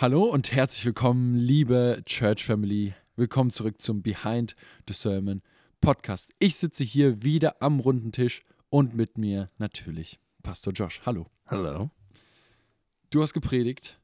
[0.00, 2.94] Hallo und herzlich willkommen, liebe Church Family.
[3.16, 4.54] Willkommen zurück zum Behind
[4.86, 5.42] the Sermon
[5.80, 6.30] Podcast.
[6.38, 11.00] Ich sitze hier wieder am runden Tisch und mit mir natürlich Pastor Josh.
[11.04, 11.26] Hallo.
[11.46, 11.90] Hallo.
[13.10, 13.98] Du hast gepredigt.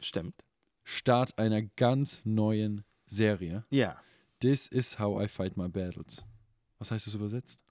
[0.00, 0.44] Stimmt.
[0.84, 3.64] Start einer ganz neuen Serie.
[3.70, 3.96] Ja.
[4.40, 6.22] This is how I fight my battles.
[6.78, 7.62] Was heißt das übersetzt?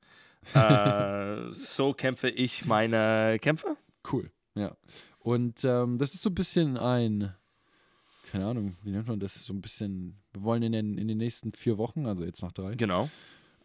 [0.56, 3.78] äh, so kämpfe ich meine Kämpfe.
[4.12, 4.76] Cool, ja.
[5.20, 7.36] Und ähm, das ist so ein bisschen ein,
[8.32, 9.46] keine Ahnung, wie nennt man das?
[9.46, 12.52] So ein bisschen, wir wollen in den, in den nächsten vier Wochen, also jetzt noch
[12.52, 13.10] drei, Genau.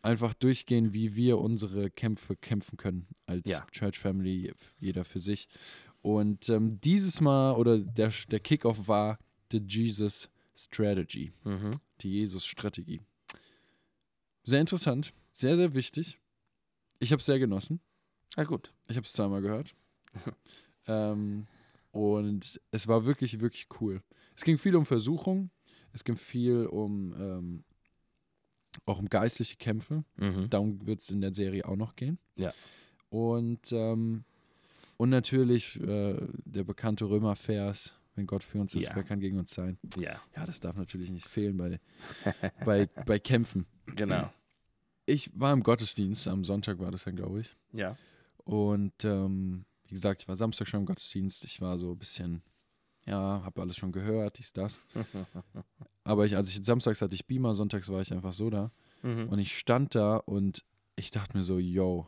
[0.02, 3.66] einfach durchgehen, wie wir unsere Kämpfe kämpfen können als Ja.
[3.70, 5.48] Church Family, jeder für sich.
[6.00, 9.18] Und ähm, dieses Mal, oder der, der Kickoff war
[9.52, 11.78] The Jesus Strategy, Mhm.
[12.00, 13.00] die Jesus-Strategie.
[14.44, 16.18] Sehr interessant, sehr, sehr wichtig.
[16.98, 17.80] Ich habe es sehr genossen.
[18.36, 18.72] Na gut.
[18.88, 19.74] Ich habe es zweimal gehört.
[20.86, 21.46] ähm,
[21.92, 24.02] und es war wirklich, wirklich cool.
[24.36, 25.50] Es ging viel um Versuchung.
[25.92, 27.64] Es ging viel um ähm,
[28.86, 30.04] auch um geistliche Kämpfe.
[30.16, 30.48] Mhm.
[30.50, 32.18] Darum wird es in der Serie auch noch gehen.
[32.36, 32.52] Ja.
[33.10, 34.24] Und, ähm,
[34.96, 38.96] und natürlich äh, der bekannte Römervers, wenn Gott für uns ist, Ja.
[38.96, 39.78] wer kann gegen uns sein?
[39.98, 41.78] Ja, Ja, das darf natürlich nicht fehlen bei,
[42.64, 43.66] bei, bei Kämpfen.
[43.94, 44.32] genau.
[45.04, 47.56] Ich war im Gottesdienst, am Sonntag war das dann, glaube ich.
[47.72, 47.96] Ja.
[48.44, 51.44] Und ähm, wie gesagt, ich war Samstag schon im Gottesdienst.
[51.44, 52.40] Ich war so ein bisschen,
[53.06, 54.78] ja, habe alles schon gehört, dies, das.
[56.04, 58.70] Aber ich, als ich samstags hatte ich Beamer, sonntags war ich einfach so da.
[59.02, 59.28] Mhm.
[59.28, 60.64] Und ich stand da und
[60.96, 62.06] ich dachte mir so, yo,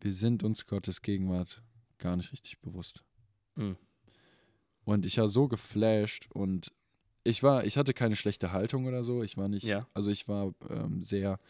[0.00, 1.62] wir sind uns Gottes Gegenwart
[1.98, 3.04] gar nicht richtig bewusst.
[3.56, 3.76] Mhm.
[4.84, 6.72] Und ich war so geflasht und
[7.24, 9.24] ich war, ich hatte keine schlechte Haltung oder so.
[9.24, 9.88] Ich war nicht, Ja.
[9.94, 11.40] also ich war ähm, sehr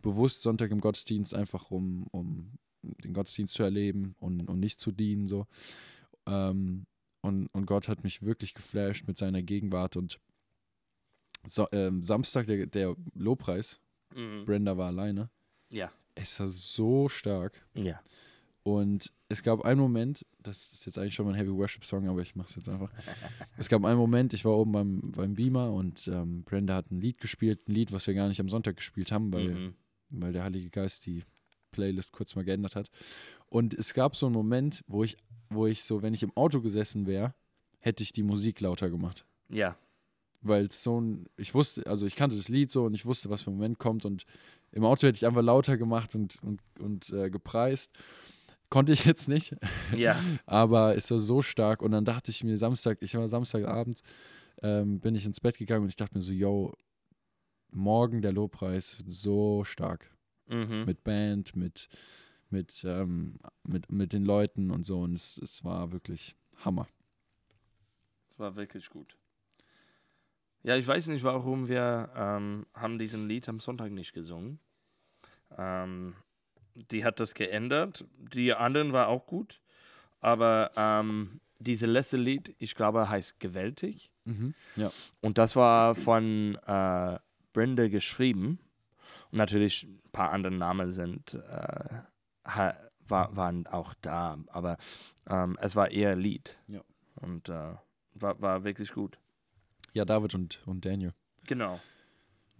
[0.00, 4.92] bewusst Sonntag im Gottesdienst, einfach um, um den Gottesdienst zu erleben und, und nicht zu
[4.92, 5.26] dienen.
[5.26, 5.46] So.
[6.26, 6.86] Ähm,
[7.24, 9.96] und, und Gott hat mich wirklich geflasht mit seiner Gegenwart.
[9.96, 10.20] Und
[11.46, 13.80] so, ähm, Samstag, der, der Lobpreis,
[14.14, 14.44] Mhm.
[14.44, 15.28] Brenda war alleine.
[15.70, 15.90] Ja.
[16.14, 17.66] Es war so stark.
[17.74, 18.00] Ja.
[18.62, 22.22] Und es gab einen Moment, das ist jetzt eigentlich schon mein Heavy Worship Song, aber
[22.22, 22.90] ich mache es jetzt einfach.
[23.58, 27.00] es gab einen Moment, ich war oben beim, beim Beamer und ähm, Brenda hat ein
[27.00, 29.74] Lied gespielt, ein Lied, was wir gar nicht am Sonntag gespielt haben, weil, Mhm.
[30.10, 31.24] weil der Heilige Geist die
[31.74, 32.90] Playlist kurz mal geändert hat.
[33.48, 35.16] Und es gab so einen Moment, wo ich,
[35.50, 37.34] wo ich so, wenn ich im Auto gesessen wäre,
[37.80, 39.26] hätte ich die Musik lauter gemacht.
[39.50, 39.76] Ja.
[40.40, 43.30] Weil es so ein, ich wusste, also ich kannte das Lied so und ich wusste,
[43.30, 44.24] was für ein Moment kommt und
[44.72, 47.92] im Auto hätte ich einfach lauter gemacht und, und, und äh, gepreist.
[48.70, 49.54] Konnte ich jetzt nicht,
[49.96, 50.18] Ja.
[50.46, 54.02] aber es war so stark und dann dachte ich mir Samstag, ich war Samstagabend,
[54.62, 56.74] ähm, bin ich ins Bett gegangen und ich dachte mir so, yo,
[57.70, 60.10] morgen der Lobpreis so stark
[60.48, 60.84] Mhm.
[60.84, 61.88] mit Band, mit,
[62.50, 66.86] mit, ähm, mit, mit den Leuten und so und es, es war wirklich Hammer.
[68.28, 69.16] Das war wirklich gut.
[70.62, 74.58] Ja, ich weiß nicht, warum wir ähm, haben diesen Lied am Sonntag nicht gesungen.
[75.56, 76.14] Ähm,
[76.74, 78.04] die hat das geändert.
[78.18, 79.60] Die anderen war auch gut.
[80.20, 84.10] Aber ähm, diese letzte Lied, ich glaube, heißt Gewältig.
[84.24, 84.54] Mhm.
[84.76, 84.90] Ja.
[85.20, 87.18] Und das war von äh,
[87.52, 88.58] Brenda geschrieben.
[89.34, 92.00] Natürlich ein paar andere Namen sind, äh,
[93.06, 94.38] war, waren auch da.
[94.48, 94.76] Aber
[95.28, 96.58] ähm, es war eher Lied.
[96.68, 96.82] Ja.
[97.16, 97.74] Und äh,
[98.14, 99.18] war, war wirklich gut.
[99.92, 101.12] Ja, David und, und Daniel,
[101.46, 101.80] Genau.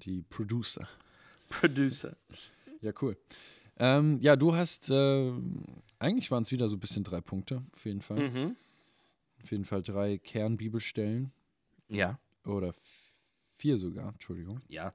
[0.05, 0.89] die Producer.
[1.49, 2.17] Producer.
[2.81, 3.17] Ja, cool.
[3.77, 5.33] Ähm, ja, du hast, äh,
[5.99, 8.29] eigentlich waren es wieder so ein bisschen drei Punkte, auf jeden Fall.
[8.31, 8.57] Mhm.
[9.43, 11.33] Auf jeden Fall drei Kernbibelstellen
[11.89, 12.73] Ja, oder
[13.57, 14.61] vier sogar, Entschuldigung.
[14.69, 14.93] ja.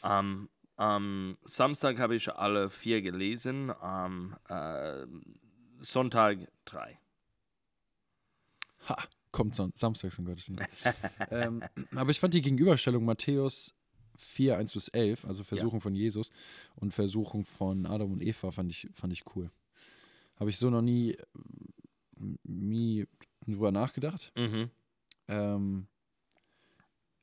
[0.00, 5.06] Am am Samstag habe ich alle vier gelesen, am äh,
[5.78, 6.98] Sonntag drei.
[8.88, 8.96] Ha,
[9.30, 10.64] kommt son samstags im Gottesdienst.
[11.30, 11.62] ähm,
[11.94, 13.74] aber ich fand die Gegenüberstellung Matthäus
[14.16, 16.30] 4, 1 bis 11, also Versuchung von Jesus
[16.76, 19.50] und Versuchung von Adam und Eva, fand ich, fand ich cool.
[20.36, 21.16] Habe ich so noch nie,
[22.44, 23.06] nie
[23.44, 24.32] drüber nachgedacht.
[24.36, 24.70] Mhm.
[25.28, 25.86] Ähm,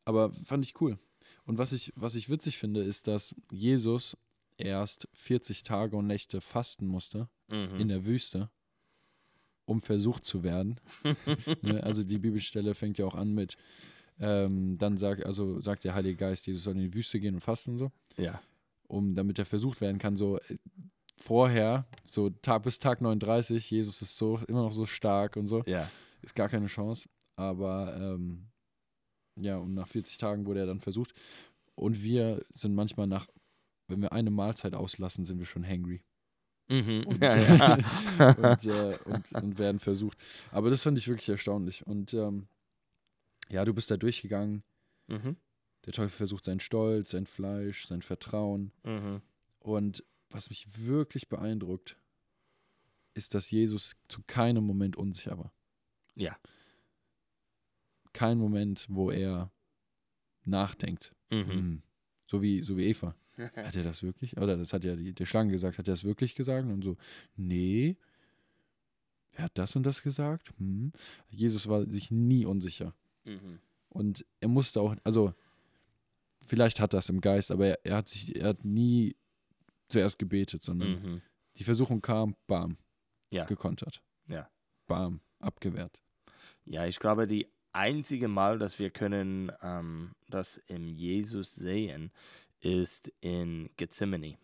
[0.05, 0.97] aber fand ich cool.
[1.45, 4.17] Und was ich, was ich witzig finde, ist, dass Jesus
[4.57, 7.75] erst 40 Tage und Nächte fasten musste Mhm.
[7.79, 8.49] in der Wüste,
[9.65, 10.79] um versucht zu werden.
[11.61, 11.83] ne?
[11.83, 13.57] Also die Bibelstelle fängt ja auch an mit,
[14.19, 17.41] ähm, dann sagt, also sagt der Heilige Geist, Jesus soll in die Wüste gehen und
[17.41, 18.41] fasten und so, ja.
[18.87, 20.57] um damit er versucht werden kann, so äh,
[21.17, 25.63] vorher, so Tag bis Tag 39, Jesus ist so immer noch so stark und so.
[25.65, 25.89] Ja.
[26.21, 27.09] Ist gar keine Chance.
[27.35, 28.45] Aber ähm,
[29.35, 31.13] ja, und nach 40 Tagen wurde er dann versucht.
[31.75, 33.27] Und wir sind manchmal nach,
[33.87, 36.03] wenn wir eine Mahlzeit auslassen, sind wir schon hangry.
[36.69, 37.03] Mhm.
[37.05, 37.73] Und, ja, ja.
[38.37, 40.17] und, äh, und, und werden versucht.
[40.51, 41.85] Aber das fand ich wirklich erstaunlich.
[41.85, 42.47] Und ähm,
[43.49, 44.63] ja, du bist da durchgegangen.
[45.07, 45.35] Mhm.
[45.85, 48.71] Der Teufel versucht seinen Stolz, sein Fleisch, sein Vertrauen.
[48.83, 49.21] Mhm.
[49.59, 51.97] Und was mich wirklich beeindruckt,
[53.13, 55.51] ist, dass Jesus zu keinem Moment unsicher war.
[56.15, 56.37] Ja.
[58.13, 59.51] Kein Moment, wo er
[60.45, 61.13] nachdenkt.
[61.29, 61.47] Mhm.
[61.49, 61.81] Hm.
[62.27, 63.15] So wie, so wie Eva.
[63.37, 64.37] Hat er das wirklich?
[64.37, 65.77] Oder das hat ja die, der Schlange gesagt.
[65.77, 66.67] Hat er das wirklich gesagt?
[66.67, 66.97] Und so,
[67.35, 67.97] nee.
[69.31, 70.51] Er hat das und das gesagt.
[70.57, 70.91] Hm.
[71.29, 72.93] Jesus war sich nie unsicher.
[73.23, 73.59] Mhm.
[73.89, 75.33] Und er musste auch, also
[76.45, 79.15] vielleicht hat das im Geist, aber er, er hat sich, er hat nie
[79.87, 81.21] zuerst gebetet, sondern Mhm.
[81.57, 82.77] die Versuchung kam, bam,
[83.31, 83.45] Ja.
[83.45, 84.01] gekontert.
[84.27, 84.49] Ja.
[84.87, 86.01] Bam, abgewehrt.
[86.65, 92.11] Ja, ich glaube, die einzige Mal, dass wir können ähm, das im Jesus sehen,
[92.59, 94.37] ist in Gethsemane,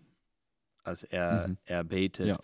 [0.83, 1.57] als er, Mhm.
[1.65, 2.27] er betet.
[2.27, 2.39] Ja.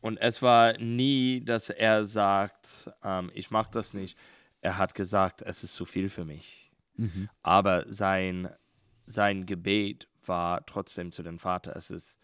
[0.00, 4.18] Und es war nie, dass er sagt, ähm, ich mache das nicht.
[4.60, 6.72] Er hat gesagt, es ist zu viel für mich.
[6.96, 7.28] Mhm.
[7.42, 8.48] Aber sein,
[9.06, 12.18] sein Gebet war trotzdem zu dem Vater, es ist,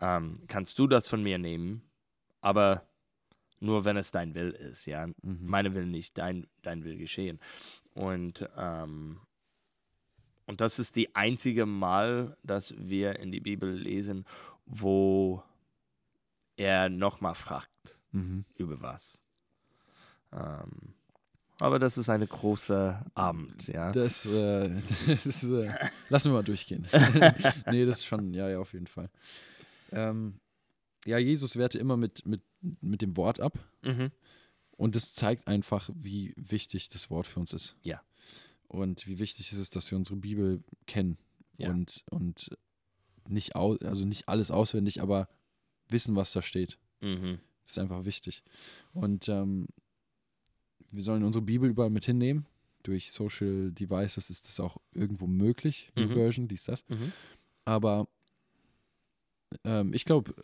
[0.00, 1.82] ähm, kannst du das von mir nehmen,
[2.40, 2.86] aber
[3.62, 5.06] nur wenn es dein Will ist, ja.
[5.06, 5.38] Mhm.
[5.40, 7.38] Meine Will nicht, dein, dein Will geschehen.
[7.94, 9.20] Und, ähm,
[10.46, 14.26] und das ist die einzige Mal, dass wir in die Bibel lesen,
[14.66, 15.42] wo
[16.56, 18.44] er nochmal fragt Mhm.
[18.56, 19.18] über was.
[20.32, 20.94] Ähm,
[21.58, 23.92] aber das ist eine große Abend, ja.
[23.92, 24.70] Das, äh,
[25.24, 25.70] das äh,
[26.08, 26.86] lassen wir mal durchgehen.
[27.70, 29.08] nee, das ist schon, ja, ja, auf jeden Fall.
[29.92, 30.40] Ähm,
[31.06, 32.42] ja, Jesus wehrte immer mit, mit,
[32.80, 33.58] mit dem Wort ab.
[33.82, 34.10] Mhm.
[34.76, 37.74] Und das zeigt einfach, wie wichtig das Wort für uns ist.
[37.82, 38.02] Ja.
[38.68, 41.18] Und wie wichtig es ist, dass wir unsere Bibel kennen.
[41.58, 41.70] Ja.
[41.70, 42.56] Und, und
[43.28, 45.28] nicht, au also nicht alles auswendig, aber
[45.88, 46.78] wissen, was da steht.
[47.00, 47.38] Mhm.
[47.62, 48.42] Das ist einfach wichtig.
[48.92, 49.68] Und ähm,
[50.90, 52.46] wir sollen unsere Bibel überall mit hinnehmen.
[52.82, 55.92] Durch Social Devices ist das auch irgendwo möglich.
[55.94, 56.08] Mhm.
[56.08, 56.84] Version, dies, das.
[56.88, 57.12] Mhm.
[57.64, 58.08] Aber
[59.64, 60.34] ähm, ich glaube,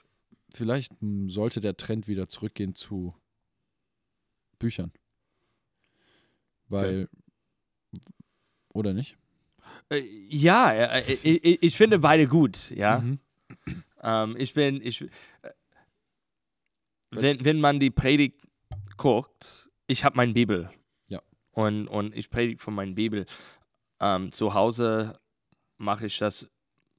[0.52, 3.14] vielleicht m, sollte der Trend wieder zurückgehen zu
[4.58, 4.92] Büchern.
[6.68, 7.08] Weil,
[8.72, 9.16] oder nicht?
[9.90, 13.00] Äh, ja, äh, äh, ich, ich finde beide gut, ja.
[13.00, 13.18] Mhm.
[14.02, 15.04] Ähm, ich bin, ich,
[17.10, 18.46] wenn, wenn man die Predigt
[18.96, 20.70] guckt, ich habe meine Bibel.
[21.08, 21.22] Ja.
[21.52, 23.26] Und, und ich predige von meiner Bibel.
[24.00, 25.18] Ähm, zu Hause
[25.78, 26.48] mache ich das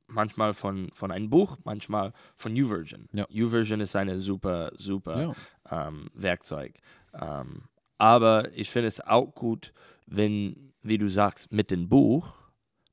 [0.09, 3.07] manchmal von, von einem Buch, manchmal von YouVersion.
[3.13, 3.25] Ja.
[3.29, 5.35] YouVersion ist eine super, super
[5.69, 5.87] Ja.
[5.87, 6.75] ähm, Werkzeug.
[7.13, 7.63] Ähm,
[7.97, 9.73] aber ich finde es auch gut,
[10.05, 12.33] wenn, wie du sagst, mit dem Buch,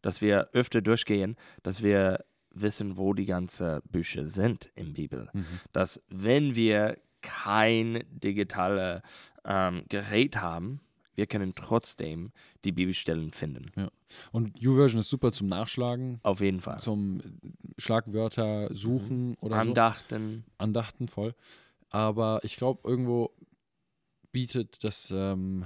[0.02, 5.28] dass wir öfter durchgehen, dass wir wissen, wo die ganzen Bücher sind in Bibel.
[5.32, 5.44] Mhm.
[5.72, 9.02] Dass wenn wir kein digitales
[9.44, 10.80] ähm, Gerät haben,
[11.16, 12.30] wir können trotzdem
[12.64, 13.72] die Bibelstellen finden.
[14.32, 16.78] Und YouVersion ist super zum Nachschlagen, Auf jeden Fall.
[16.78, 17.20] zum
[17.78, 19.60] Schlagwörter suchen oder so.
[19.68, 20.44] Andachten.
[20.58, 21.34] Andachten voll.
[21.90, 23.32] Aber ich glaube, irgendwo
[24.32, 25.64] bietet das ähm,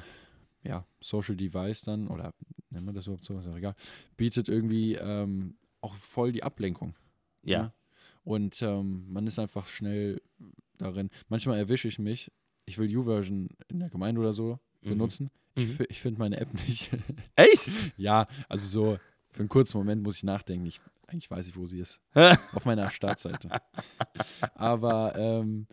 [0.62, 2.32] ja, Social Device dann, oder
[2.70, 3.75] nennen wir das überhaupt so, ist auch egal,
[4.17, 6.94] bietet irgendwie ähm, auch voll die Ablenkung.
[7.43, 7.62] Ja.
[7.62, 7.73] ne?
[8.23, 10.20] Und ähm, man ist einfach schnell
[10.79, 11.11] darin.
[11.29, 12.31] Manchmal erwische ich mich,
[12.67, 14.58] ich will YouVersion in der Gemeinde oder so Mhm.
[14.82, 15.31] Benutzen.
[15.55, 15.71] Ich, Mhm.
[15.73, 16.91] fi- ich finde meine App nicht.
[17.37, 17.71] Echt?
[17.97, 18.99] ja, also so
[19.32, 20.67] für einen kurzen Moment muss ich nachdenken.
[20.67, 22.01] Ich, eigentlich weiß ich, wo sie ist.
[22.55, 23.49] Auf meiner Startseite.
[24.55, 25.67] Aber ähm,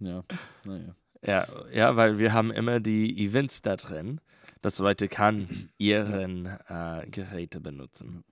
[0.00, 0.24] ja,
[0.64, 0.94] naja.
[1.24, 4.20] Ja, ja, weil wir haben immer die Events da drin,
[4.60, 5.48] dass Leute kann
[5.78, 8.22] ihren äh, Geräte benutzen.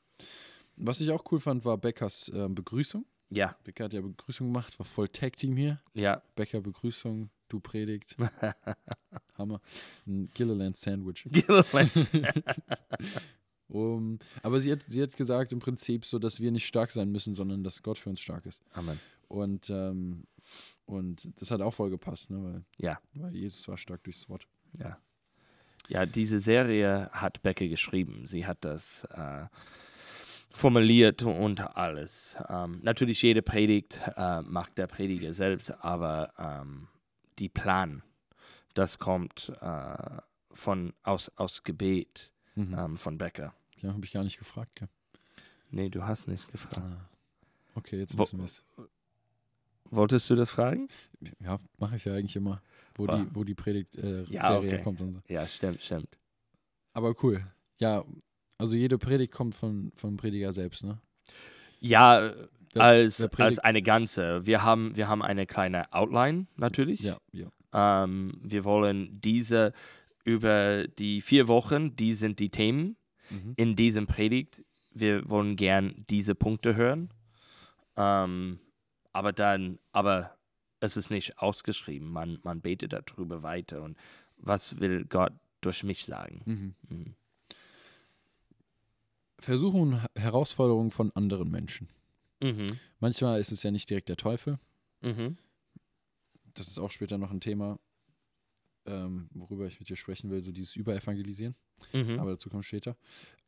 [0.76, 3.04] Was ich auch cool fand, war Beckers äh, Begrüßung.
[3.30, 5.80] Ja, Becker hat ja Begrüßung gemacht, war voll Tag-Team hier.
[5.94, 6.22] ja.
[6.36, 8.16] Becker Begrüßung, du Predigt.
[9.38, 9.60] Hammer.
[10.06, 11.28] Ein Gilliland Sandwich.
[13.66, 17.10] Um, aber sie hat, sie hat gesagt im Prinzip so, dass wir nicht stark sein
[17.10, 18.62] müssen, sondern dass Gott für uns stark ist.
[18.72, 19.00] Amen.
[19.26, 20.24] Und, ähm,
[20.84, 22.44] und das hat auch voll gepasst, ne?
[22.44, 23.00] weil, Ja.
[23.14, 24.46] weil Jesus war stark durchs Wort.
[24.78, 24.98] Ja.
[25.88, 28.26] Ja, diese Serie hat Becke geschrieben.
[28.26, 29.46] Sie hat das äh,
[30.50, 32.36] formuliert und alles.
[32.48, 36.86] Ähm, natürlich, jede Predigt äh, macht der Prediger selbst, aber ähm,
[37.38, 38.02] die Plan,
[38.74, 40.18] das kommt äh,
[40.52, 42.74] von, aus, aus Gebet Mhm.
[42.78, 43.52] ähm, von Becker.
[43.80, 44.76] Ja, habe ich gar nicht gefragt.
[44.76, 44.88] Gell?
[45.70, 46.78] Nee, du hast nicht gefragt.
[46.78, 47.08] Ah.
[47.74, 48.62] Okay, jetzt wissen wir es.
[49.90, 50.88] Wolltest du das fragen?
[51.40, 52.62] Ja, mache ich ja eigentlich immer,
[52.94, 53.16] wo Ah.
[53.24, 54.68] die, wo die Predigt-Serie äh, Ja, okay.
[54.70, 55.22] herkommt und so.
[55.28, 56.16] Ja, stimmt, stimmt.
[56.92, 57.44] Aber cool.
[57.78, 58.04] Ja,
[58.56, 61.00] also jede Predigt kommt von, vom Prediger selbst, ne?
[61.80, 62.32] Ja,
[62.80, 64.46] als, als eine ganze.
[64.46, 67.00] Wir haben, wir haben eine kleine Outline natürlich.
[67.00, 67.46] Ja, ja.
[67.72, 69.72] Ähm, wir wollen diese
[70.24, 72.96] über die vier Wochen, die sind die Themen
[73.30, 73.54] Mhm.
[73.56, 74.62] in diesem Predigt.
[74.90, 77.08] Wir wollen gern diese Punkte hören.
[77.96, 78.60] Ähm,
[79.12, 80.36] aber dann, aber
[80.80, 82.10] es ist nicht ausgeschrieben.
[82.10, 83.82] Man, man betet darüber weiter.
[83.82, 83.96] Und
[84.36, 86.42] was will Gott durch mich sagen?
[86.44, 86.74] Mhm.
[86.96, 87.14] Mhm.
[89.38, 91.88] Versuchungen und Herausforderungen von anderen Menschen.
[92.44, 92.66] Mhm.
[93.00, 94.58] Manchmal ist es ja nicht direkt der Teufel.
[95.00, 95.36] Mhm.
[96.54, 97.78] Das ist auch später noch ein Thema,
[98.86, 101.54] ähm, worüber ich mit dir sprechen will, so dieses Überevangelisieren.
[101.92, 102.18] Mhm.
[102.20, 102.96] Aber dazu kommt später.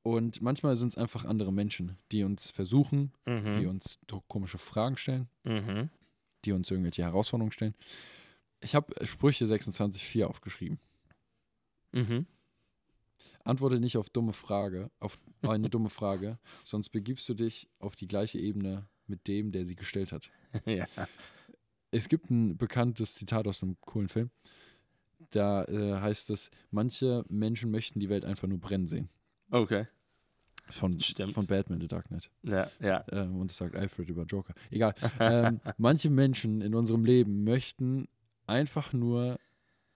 [0.02, 3.68] Und manchmal sind es einfach andere Menschen, die uns versuchen, die Mhm.
[3.68, 5.90] uns do- komische Fragen stellen, Mhm.
[6.44, 7.74] die uns irgendwelche Herausforderungen stellen.
[8.60, 10.78] Ich habe Sprüche 26,4 aufgeschrieben.
[11.92, 12.26] Mhm.
[13.46, 18.08] Antworte nicht auf dumme Frage, auf eine dumme Frage, sonst begibst du dich auf die
[18.08, 20.30] gleiche Ebene mit dem, der sie gestellt hat.
[20.66, 20.86] ja.
[21.90, 24.30] Es gibt ein bekanntes Zitat aus einem coolen Film.
[25.30, 29.08] Da äh, heißt es, manche Menschen möchten die Welt einfach nur brennen sehen.
[29.50, 29.86] Okay.
[30.68, 31.32] Von, Stimmt.
[31.32, 32.30] von Batman, The Dark Knight.
[32.42, 33.04] Ja, ja.
[33.12, 34.54] Ähm, und das sagt Alfred über Joker.
[34.70, 34.94] Egal.
[35.20, 38.08] ähm, manche Menschen in unserem Leben möchten
[38.46, 39.38] einfach nur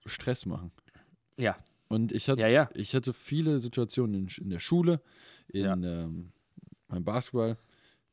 [0.05, 0.71] Stress machen.
[1.37, 1.57] Ja.
[1.91, 2.69] Und ich hatte, Ja, ja.
[2.73, 5.01] ich hatte viele Situationen in, in der Schule,
[5.47, 5.73] in Ja.
[5.73, 6.31] ähm,
[6.87, 7.57] beim Basketball,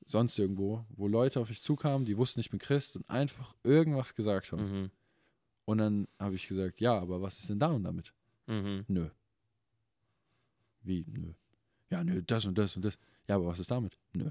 [0.06, 4.14] sonst irgendwo, wo Leute auf mich zukamen, die wussten, ich bin Christ und einfach irgendwas
[4.14, 4.82] gesagt haben.
[4.82, 4.90] Mhm.
[5.64, 8.12] Und dann habe ich gesagt, ja, aber was ist denn da und damit?
[8.46, 8.84] Mhm.
[8.88, 9.08] Nö.
[10.82, 11.04] Wie?
[11.08, 11.32] Nö.
[11.90, 12.98] Ja, nö, das und das und das.
[13.28, 13.98] Ja, aber was ist damit?
[14.12, 14.30] Nö.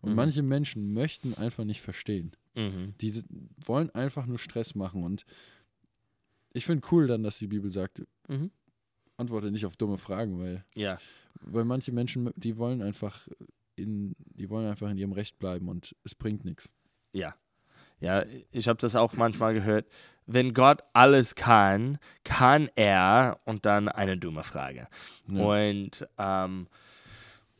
[0.00, 0.16] Und Mhm.
[0.16, 2.32] manche Menschen möchten einfach nicht verstehen.
[2.54, 2.94] Mhm.
[3.00, 3.12] Die
[3.64, 5.02] wollen einfach nur Stress machen.
[5.04, 5.24] Und
[6.58, 8.50] ich finde cool dann, dass die Bibel sagt, Mhm.
[9.16, 10.98] antworte nicht auf dumme Fragen, weil, Ja.
[11.40, 13.26] weil manche Menschen, die wollen einfach
[13.76, 16.72] in, die wollen einfach in ihrem Recht bleiben und es bringt nichts.
[17.12, 17.34] Ja.
[18.00, 19.86] Ja, ich habe das auch manchmal gehört.
[20.26, 24.86] Wenn Gott alles kann, kann er und dann eine dumme Frage.
[25.28, 26.68] Und, ähm,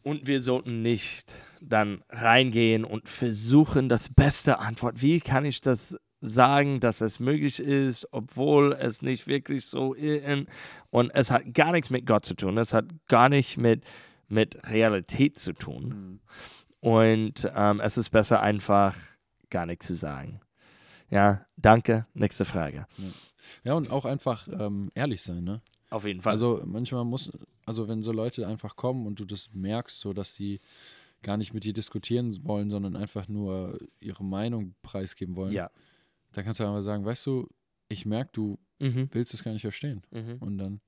[0.05, 5.03] und wir sollten nicht dann reingehen und versuchen, das beste Antwort.
[5.03, 10.47] Wie kann ich das sagen, dass es möglich ist, obwohl es nicht wirklich so ist?
[10.91, 12.59] Und es hat gar nichts mit Gott zu tun.
[12.59, 13.85] Es hat gar nicht mit,
[14.29, 15.89] mit Realität zu tun.
[15.89, 16.21] Mhm.
[16.81, 18.97] Und ähm, es ist besser, einfach
[19.51, 20.41] gar nichts zu sagen.
[21.11, 22.07] Ja, danke.
[22.15, 22.87] Nächste Frage.
[23.65, 25.63] Ja, und auch einfach ähm, ehrlich sein, ne?
[25.91, 26.33] Auf jeden Fall.
[26.33, 27.31] Also manchmal muss,
[27.65, 30.61] also wenn so Leute einfach kommen und du das merkst, so dass sie
[31.23, 35.71] gar nicht mit dir diskutieren wollen, sondern einfach nur ihre Meinung preisgeben wollen, ja.
[36.33, 37.49] Dann kannst du einfach sagen, weißt du,
[37.89, 39.09] ich merke, du Mhm.
[39.13, 40.03] willst es gar nicht verstehen.
[40.13, 40.37] Mhm.
[40.41, 40.81] Und dann,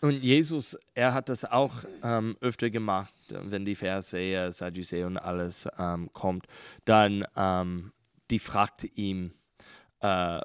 [0.00, 5.68] Und Jesus, er hat das auch ähm, öfter gemacht, wenn die Pharisäer, Sadduzäer und alles
[5.78, 6.46] ähm, kommt,
[6.86, 7.92] dann ähm,
[8.30, 9.34] die fragte ihm
[10.00, 10.40] äh,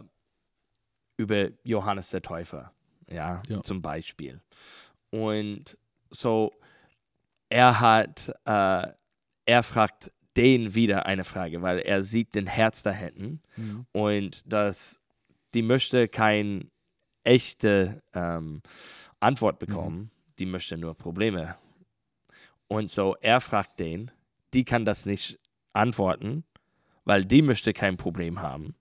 [1.18, 2.74] über Johannes der Täufer,
[3.10, 3.64] ja, Ja.
[3.64, 4.42] zum Beispiel.
[5.12, 5.78] Und
[6.10, 6.52] so,
[7.48, 8.88] er hat, äh,
[9.46, 13.42] er fragt den wieder eine Frage, weil er sieht den Herz da hinten
[13.92, 15.00] und dass
[15.54, 16.70] die möchte kein
[17.24, 18.62] echte ähm,
[19.20, 21.56] Antwort bekommen, die möchte nur Probleme.
[22.68, 24.12] Und so er fragt den,
[24.54, 25.40] die kann das nicht
[25.74, 26.44] antworten,
[27.04, 28.76] weil die möchte kein Problem haben.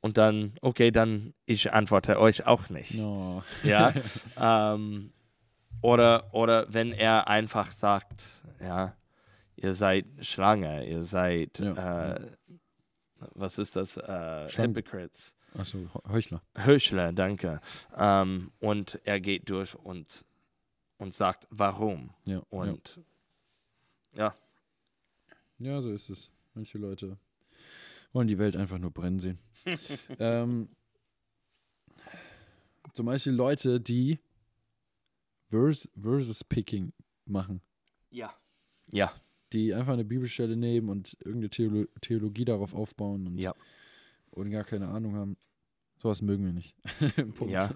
[0.00, 2.94] Und dann, okay, dann ich antworte euch auch nicht.
[2.94, 3.42] no.
[3.62, 3.94] Ja.
[4.74, 5.12] ähm,
[5.80, 8.94] oder, oder wenn er einfach sagt, ja,
[9.64, 12.14] ihr seid Schlange, ihr seid, Ja.
[12.14, 12.30] äh,
[13.34, 13.96] was ist das?
[13.96, 14.46] Äh.
[14.48, 15.34] Hypocrites.
[15.54, 15.78] Achso,
[16.08, 16.42] Heuchler.
[16.58, 17.60] Heuchler, danke.
[17.96, 20.24] Ähm, und er geht durch und,
[20.98, 22.10] und sagt, warum.
[22.24, 22.42] Ja, ja.
[22.50, 23.00] Und
[24.14, 24.34] ja,
[25.58, 26.30] ja, so ist es.
[26.54, 27.16] Manche Leute
[28.12, 29.38] wollen die Welt einfach nur brennen sehen.
[30.18, 30.68] ähm,
[32.92, 34.18] zum Beispiel Leute, die
[35.50, 36.92] Vers Versus Picking
[37.24, 37.60] machen.
[38.10, 38.34] ja.
[38.92, 39.12] Ja,
[39.52, 43.54] die einfach eine Bibelstelle nehmen und irgendeine Theolo Theologie darauf aufbauen und, Ja.
[44.30, 45.36] und gar keine Ahnung haben.
[45.98, 46.74] Sowas mögen wir nicht.
[47.48, 47.70] Ja.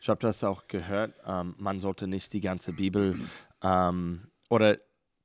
[0.00, 1.14] Ich habe das auch gehört.
[1.24, 3.14] Ähm, man sollte nicht die ganze Bibel
[3.62, 4.78] ähm, oder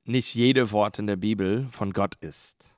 [0.05, 2.75] nicht jede Wort in der Bibel von Gott ist.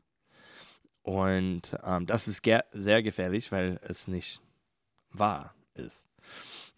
[1.01, 4.41] Und ähm, das ist ge sehr gefährlich, weil es nicht
[5.11, 6.09] wahr ist.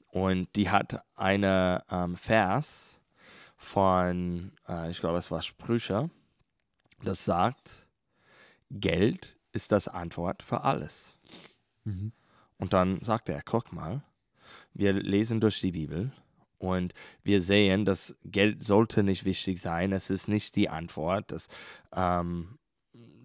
[0.08, 2.94] Und die hat eine ähm, Vers
[3.57, 6.09] von, äh, ich glaube, es war Sprüche,
[7.03, 7.88] das sagt,
[8.71, 11.15] Geld ist das Antwort für alles.
[11.83, 12.12] Mhm.
[12.57, 14.03] Und dann sagt er, guck mal,
[14.74, 16.12] wir lesen durch die Bibel
[16.57, 16.93] und
[17.24, 19.91] wir sehen, dass Geld sollte nicht wichtig sein.
[19.91, 21.47] Es ist nicht die Antwort, dass,
[21.93, 22.57] ähm,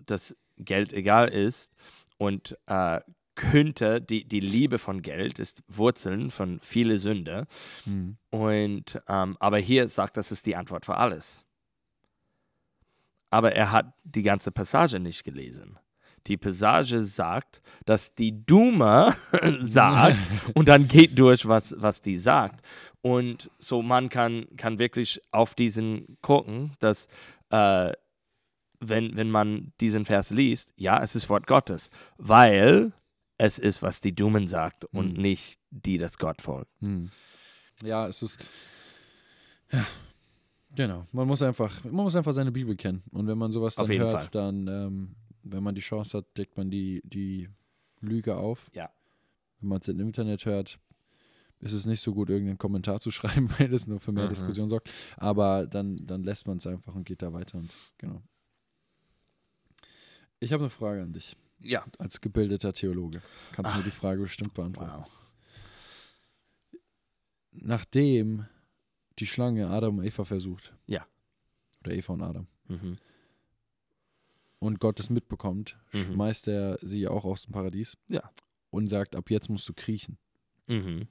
[0.06, 1.72] dass Geld egal ist.
[2.18, 3.00] Und äh,
[3.40, 7.46] könnte, die, die Liebe von Geld ist Wurzeln von viele Sünde.
[7.86, 8.16] Mhm.
[8.30, 11.44] Und ähm, aber hier sagt, das ist die Antwort für alles.
[13.30, 15.78] Aber er hat die ganze Passage nicht gelesen.
[16.26, 19.16] Die Passage sagt, dass die Duma
[19.60, 20.18] sagt
[20.54, 22.64] und dann geht durch, was, was die sagt.
[23.00, 27.08] Und so man kann, kann wirklich auf diesen gucken, dass
[27.48, 27.92] äh,
[28.80, 32.92] wenn, wenn man diesen Vers liest, ja, es ist Wort Gottes, weil
[33.42, 35.22] es ist, was die Dumen sagt und Mhm.
[35.22, 36.70] nicht die, das Gott folgt.
[36.80, 37.10] Hm.
[37.82, 38.38] Ja, es ist.
[39.72, 39.86] Ja.
[40.74, 41.06] Genau.
[41.12, 43.02] Man muss einfach, man muss einfach seine Bibel kennen.
[43.12, 44.28] Und wenn man sowas dann hört, Fall.
[44.30, 47.48] dann, ähm, wenn man die Chance hat, deckt man die, die
[48.00, 48.70] Lüge auf.
[48.74, 48.90] Ja.
[49.60, 50.78] Wenn man es im Internet hört,
[51.60, 54.30] ist es nicht so gut, irgendeinen Kommentar zu schreiben, weil das nur für mehr Mhm.
[54.30, 54.90] Diskussion sorgt.
[55.16, 58.22] Aber dann, dann lässt man es einfach und geht da weiter und genau.
[60.40, 61.84] Ich habe eine Frage an dich, Ja.
[61.98, 63.20] als gebildeter Theologe.
[63.52, 64.92] Kannst du mir die Frage bestimmt beantworten?
[65.04, 65.10] Wow.
[67.52, 68.46] nachdem
[69.18, 70.72] die Schlange Adam und Eva versucht.
[70.86, 71.06] Ja.
[71.82, 72.46] Oder Eva und Adam.
[72.68, 72.96] Mhm.
[74.58, 76.04] Und Gott es mitbekommt, Mhm.
[76.12, 77.96] schmeißt er sie auch aus dem Paradies.
[78.08, 78.30] Ja.
[78.70, 80.18] Und sagt, ab jetzt musst du kriechen.
[80.66, 81.08] Mhm.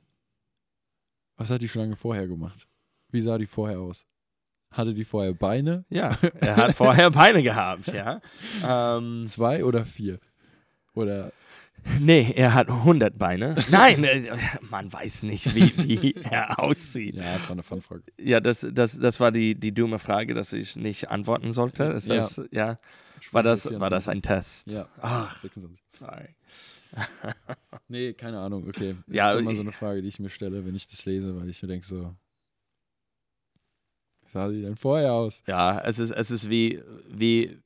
[1.35, 2.67] Was hat die Schlange vorher gemacht?
[3.09, 4.05] Wie sah die vorher aus?
[4.71, 5.83] Hatte die vorher Beine?
[5.89, 8.21] Ja, er hat vorher Beine gehabt, ja.
[8.63, 10.19] Ähm, Zwei oder vier?
[10.99, 11.31] Oder
[11.99, 13.55] nee, er hat 100 Beine.
[13.71, 14.31] Nein, äh,
[14.69, 17.15] man weiß nicht, wie, wie er aussieht.
[17.15, 18.03] ja, das war eine Fanfrage.
[18.19, 21.83] Ja, das, das, das war die, die dumme Frage, dass ich nicht antworten sollte.
[21.85, 22.77] Ist das, ja.
[23.31, 24.71] War das, war das ein Test?
[24.71, 24.87] Ja.
[25.01, 25.79] Ach, 26.
[25.89, 26.27] sorry.
[27.87, 28.95] Nee, keine Ahnung, okay.
[29.07, 31.35] Das Ja, ist immer so eine Frage, die ich mir stelle, wenn ich das lese,
[31.39, 32.15] weil ich mir denke so,
[34.23, 35.43] wie sah sie denn vorher aus?
[35.47, 37.59] Ja, es ist, es ist wie, wie,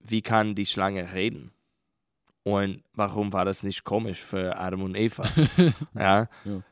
[0.00, 1.52] wie kann die Schlange reden?
[2.46, 5.24] Und warum war das nicht komisch für Adam und Eva?
[5.94, 6.28] ja.
[6.44, 6.62] Ja.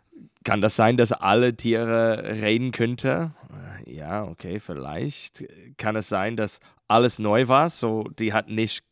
[0.44, 3.32] Kann das sein, dass alle Tiere reden könnte?
[3.84, 5.44] Ja, okay, vielleicht.
[5.76, 8.84] Kann es sein, dass alles neu war, so die hat nicht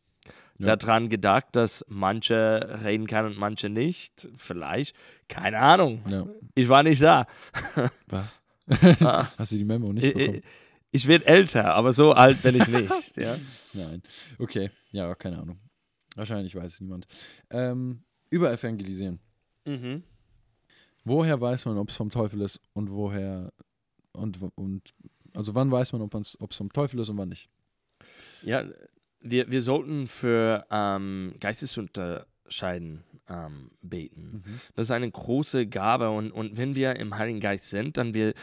[0.57, 0.75] Ja.
[0.75, 4.27] daran gedacht, dass manche reden kann und manche nicht?
[4.35, 4.93] Vielleicht.
[5.29, 6.01] Keine Ahnung.
[6.09, 6.25] Ja.
[6.53, 7.27] Ich war nicht da.
[8.07, 8.41] Was?
[9.01, 10.41] Ah, Hast du die Memo nicht ich bekommen?
[10.91, 13.15] ich werde älter, aber so alt bin ich nicht.
[13.17, 13.37] ja.
[13.73, 14.01] Nein.
[14.37, 15.59] Okay, ja, keine Ahnung.
[16.15, 17.07] Wahrscheinlich weiß es niemand.
[17.49, 19.19] Ähm, über Evangelisieren.
[19.65, 20.03] Mhm.
[21.05, 23.51] Woher weiß man, ob es vom Teufel ist und woher
[24.13, 24.93] und, und
[25.33, 27.49] also wann weiß man, ob es vom Teufel ist und wann nicht?
[28.41, 28.63] Ja,
[29.19, 34.43] wir, wir sollten für ähm, Geistesunterscheiden ähm, beten.
[34.75, 38.33] Das ist eine große Gabe und, und wenn wir im Heiligen Geist sind, dann wir,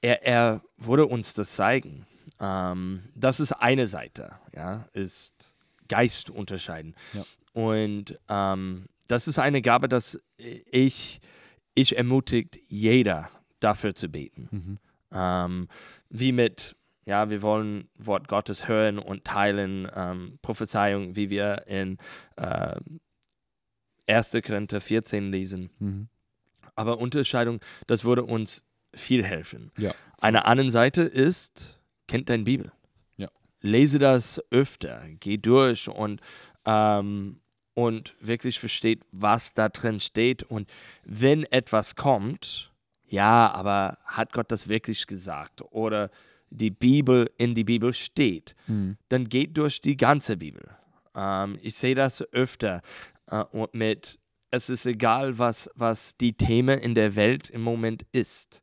[0.00, 2.06] er, er würde uns das zeigen.
[2.40, 5.53] Ähm, das ist eine Seite, ja, ist
[5.88, 6.94] Geist unterscheiden.
[7.12, 7.24] Ja.
[7.52, 11.20] Und ähm, das ist eine Gabe, dass ich,
[11.74, 14.48] ich ermutigt jeder dafür zu beten.
[14.50, 14.78] Mhm.
[15.12, 15.68] Ähm,
[16.08, 21.98] wie mit, ja, wir wollen Wort Gottes hören und teilen, ähm, Prophezeiung, wie wir in
[22.36, 22.76] äh,
[24.06, 24.32] 1.
[24.44, 25.70] Korinther 14 lesen.
[25.78, 26.08] Mhm.
[26.74, 29.70] Aber Unterscheidung, das würde uns viel helfen.
[29.78, 29.94] Ja.
[30.20, 32.72] Eine andere Seite ist, kennt deine Bibel.
[33.64, 36.20] Lese das öfter, geh durch und,
[36.66, 37.40] ähm,
[37.72, 40.42] und wirklich versteht, was da drin steht.
[40.42, 40.68] Und
[41.04, 42.70] wenn etwas kommt,
[43.06, 45.62] ja, aber hat Gott das wirklich gesagt?
[45.70, 46.10] Oder
[46.50, 48.98] die Bibel in die Bibel steht, Mhm.
[49.08, 50.76] dann geht durch die ganze Bibel.
[51.14, 52.82] Ähm, ich sehe das öfter
[53.30, 54.18] äh, und mit,
[54.50, 58.60] es ist egal, was, was die Themen in der Welt im Moment ist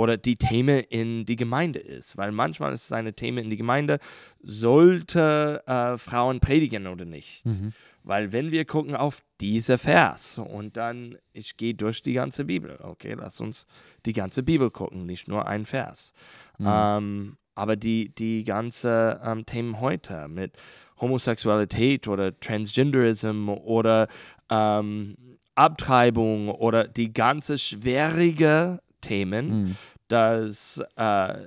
[0.00, 3.58] oder die Themen in die Gemeinde ist, weil manchmal ist es eine Thema in die
[3.58, 3.98] Gemeinde,
[4.42, 7.44] sollte äh, Frauen predigen oder nicht.
[7.44, 7.74] Mhm.
[8.02, 12.78] Weil wenn wir gucken auf diese Vers und dann, ich gehe durch die ganze Bibel,
[12.82, 13.66] okay, lass uns
[14.06, 16.14] die ganze Bibel gucken, nicht nur ein Vers.
[16.56, 16.66] Mhm.
[16.66, 20.56] Ähm, aber die, die ganze ähm, Themen heute mit
[20.98, 24.08] Homosexualität oder Transgenderism oder
[24.48, 25.14] ähm,
[25.56, 29.76] Abtreibung oder die ganze schwierige Themen, Mhm.
[30.08, 31.46] das äh,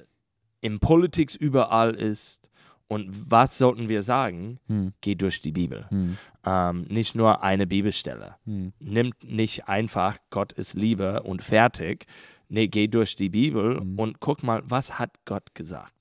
[0.61, 2.39] in Politik überall ist.
[2.87, 4.59] Und was sollten wir sagen?
[4.67, 4.93] Mhm.
[5.01, 5.85] Geh durch die Bibel.
[5.89, 6.17] Mhm.
[6.45, 8.35] Ähm, nicht nur eine Bibelstelle.
[8.45, 8.73] Mhm.
[8.79, 12.05] Nimmt nicht einfach Gott ist Liebe und fertig.
[12.49, 13.97] Nee, geh durch die Bibel Mhm.
[13.99, 15.93] und guck mal, was hat Gott gesagt.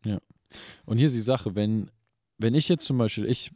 [0.85, 1.91] Und hier ist die Sache, wenn,
[2.37, 3.51] wenn ich jetzt zum Beispiel, ich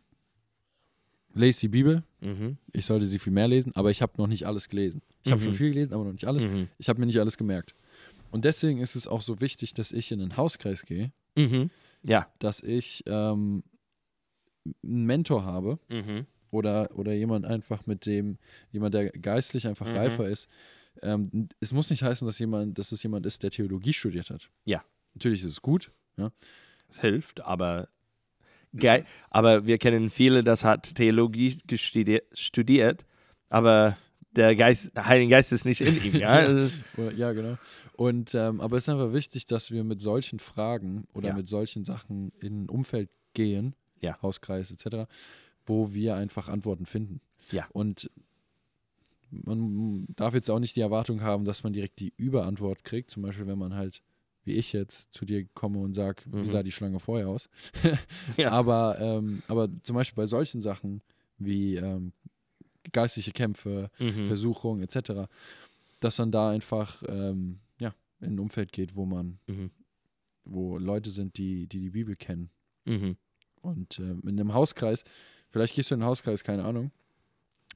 [1.35, 2.57] lese die Bibel, Mhm.
[2.73, 5.03] ich sollte sie viel mehr lesen, aber ich habe noch nicht alles gelesen.
[5.25, 5.45] Ich habe Mhm.
[5.45, 6.45] schon viel gelesen, aber noch nicht alles.
[6.47, 6.69] Mhm.
[6.79, 7.75] Ich habe mir nicht alles gemerkt.
[8.37, 11.71] Und deswegen ist es auch so wichtig, dass ich in einen Hauskreis gehe, Mhm.
[12.03, 12.31] Ja.
[12.39, 13.63] dass ich ähm,
[14.85, 16.27] einen Mentor habe, Mhm.
[16.51, 18.37] oder, oder jemand einfach mit dem,
[18.73, 19.97] jemand, der geistlich einfach Mhm.
[19.97, 20.51] reifer ist.
[21.01, 24.51] Ähm, es muss nicht heißen, dass jemand, dass es jemand ist, der Theologie studiert hat.
[24.67, 24.85] Ja.
[25.15, 25.91] Natürlich ist es gut.
[26.91, 27.89] Es hilft, aber,
[28.75, 31.59] ge aber wir kennen viele, das hat Theologie
[32.35, 33.07] studiert,
[33.49, 33.97] aber
[34.37, 36.15] der Geist, der Heilige Geist ist nicht in ihm.
[36.17, 36.47] Ja?
[37.17, 37.57] Ja, genau.
[37.97, 41.35] Und ähm, aber es ist einfach wichtig, dass wir mit solchen Fragen oder Ja.
[41.35, 44.21] mit solchen Sachen in ein Umfeld gehen, Ja.
[44.23, 45.09] Hauskreis etc.,
[45.65, 47.21] wo wir einfach Antworten finden.
[47.51, 47.67] Ja.
[47.73, 48.11] Und
[49.31, 53.11] man darf jetzt auch nicht die Erwartung haben, dass man direkt die Überantwort kriegt.
[53.11, 54.03] Zum Beispiel, wenn man halt,
[54.45, 56.43] wie ich jetzt, zu dir komme und sage, Mhm.
[56.45, 57.49] wie sah die Schlange vorher aus?
[58.37, 58.51] Ja.
[58.53, 61.01] aber, ähm, aber zum Beispiel bei solchen Sachen
[61.39, 62.13] wie ähm,
[62.93, 64.27] geistliche Kämpfe, Mhm.
[64.27, 65.29] Versuchung etc.,
[66.01, 69.71] dass man da einfach ähm, ja, in ein Umfeld geht, wo man, Mhm.
[70.45, 72.51] wo Leute sind, die die, die Bibel kennen.
[72.85, 73.17] Mhm.
[73.63, 75.05] Und ähm, in einem Hauskreis,
[75.51, 76.93] vielleicht gehst du in einen Hauskreis, keine Ahnung.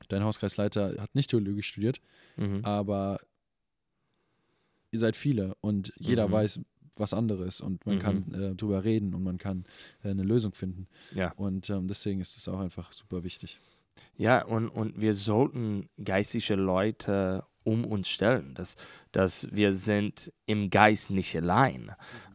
[0.09, 2.01] Dein Hauskreisleiter hat nicht Theologie studiert,
[2.37, 2.65] Mhm.
[2.65, 3.19] aber
[4.93, 6.33] ihr seid viele und jeder Mhm.
[6.33, 6.61] weiß
[6.97, 8.01] was anderes und man Mhm.
[8.01, 9.65] kann äh, drüber reden und man kann
[10.03, 10.87] äh, eine Lösung finden.
[11.15, 11.33] Ja.
[11.33, 13.59] Und ähm, deswegen ist es auch einfach super wichtig.
[14.17, 18.77] Ja, und, und wir sollten geistliche Leute um uns stellen, dass,
[19.13, 21.93] dass wir sind im Geist nicht allein.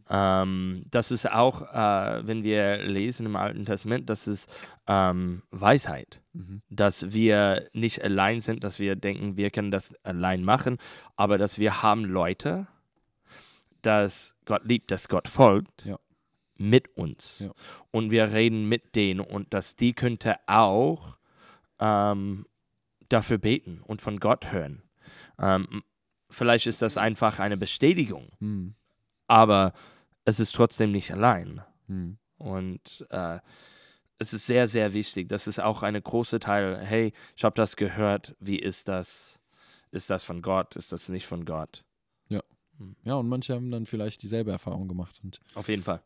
[0.07, 4.51] Ähm, das ist auch, äh, wenn wir lesen im Alten Testament, das ist
[4.87, 6.61] ähm, Weisheit, Mhm.
[6.69, 10.77] dass wir nicht allein sind, dass wir denken, wir können das allein machen,
[11.15, 12.67] aber dass wir haben Leute,
[13.81, 15.97] dass Gott liebt, dass Gott folgt Ja.
[16.57, 17.39] mit uns.
[17.39, 17.51] Ja.
[17.91, 21.14] Und wir reden mit denen und dass die könnte auch
[21.79, 22.45] ähm,
[23.09, 24.81] dafür beten und von Gott hören.
[25.39, 25.83] Ähm,
[26.29, 28.75] vielleicht ist das einfach eine Bestätigung, Mhm.
[29.27, 29.73] aber
[30.25, 31.61] es ist trotzdem nicht allein.
[31.87, 32.17] Mhm.
[32.37, 33.39] Und äh,
[34.17, 35.29] es ist sehr, sehr wichtig.
[35.29, 36.79] Das ist auch eine große Teil.
[36.83, 38.35] Hey, ich habe das gehört.
[38.39, 39.39] Wie ist das?
[39.91, 40.75] Ist das von Gott?
[40.75, 41.83] Ist das nicht von Gott?
[43.05, 45.21] Ja, und manche haben dann vielleicht dieselbe Erfahrung gemacht.
[45.23, 46.01] Und Auf jeden Fall.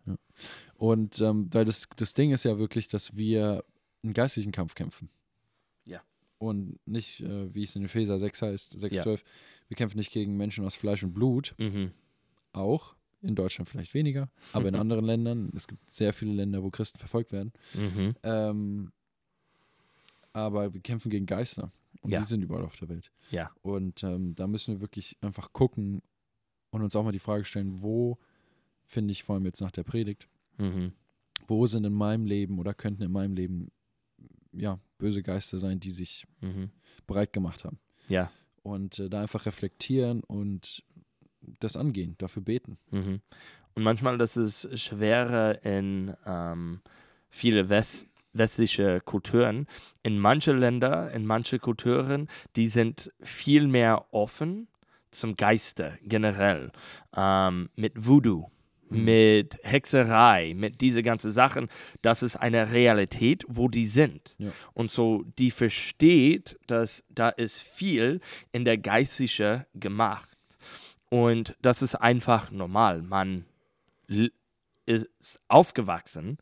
[0.76, 3.64] Und ähm, weil das, das Ding ist ja wirklich, dass wir
[4.04, 5.10] einen geistlichen Kampf kämpfen.
[6.40, 9.04] Und nicht, äh, wie es in Epheser 6 heißt, 6, Ja.
[9.04, 9.24] 12,
[9.68, 11.92] wir kämpfen nicht gegen Menschen aus Fleisch und Blut, Mhm.
[12.54, 12.96] auch.
[13.22, 16.98] In Deutschland vielleicht weniger, aber in anderen Ländern, es gibt sehr viele Länder, wo Christen
[16.98, 17.52] verfolgt werden.
[17.74, 18.16] Mhm.
[18.24, 18.92] Ähm,
[20.34, 21.72] aber wir kämpfen gegen Geister.
[22.02, 22.20] Und Ja.
[22.20, 23.12] die sind überall auf der Welt.
[23.30, 23.52] Ja.
[23.62, 26.02] Und ähm, da müssen wir wirklich einfach gucken
[26.70, 28.18] und uns auch mal die Frage stellen, wo
[28.86, 30.94] finde ich vor allem jetzt nach der Predigt, Mhm.
[31.48, 33.70] wo sind in meinem Leben oder könnten in meinem Leben
[34.54, 36.70] ja böse Geister sein, die sich Mhm.
[37.08, 37.80] bereit gemacht haben.
[38.08, 38.32] Ja.
[38.64, 40.84] Und äh, da einfach reflektieren und
[41.60, 42.78] das angehen, dafür beten.
[42.92, 43.22] Mhm.
[43.76, 46.82] Und manchmal das ist schwerer in ähm,
[47.30, 49.66] viele West westliche Kulturen.
[50.04, 54.68] In manche Länder, in manche Kulturen, die sind viel mehr offen
[55.10, 56.72] zum Geiste generell.
[57.16, 58.52] Ähm, mit Voodoo.
[58.92, 61.68] Mit Hexerei, mit diese ganzen Sachen.
[62.02, 64.36] Das ist eine Realität, wo die sind.
[64.40, 64.52] Ja.
[64.74, 68.20] Und so, die versteht, dass da ist viel
[68.52, 70.38] in der Geistliche gemacht.
[71.10, 73.02] Und das ist einfach normal.
[73.02, 73.46] Man
[74.86, 76.38] ist aufgewachsen,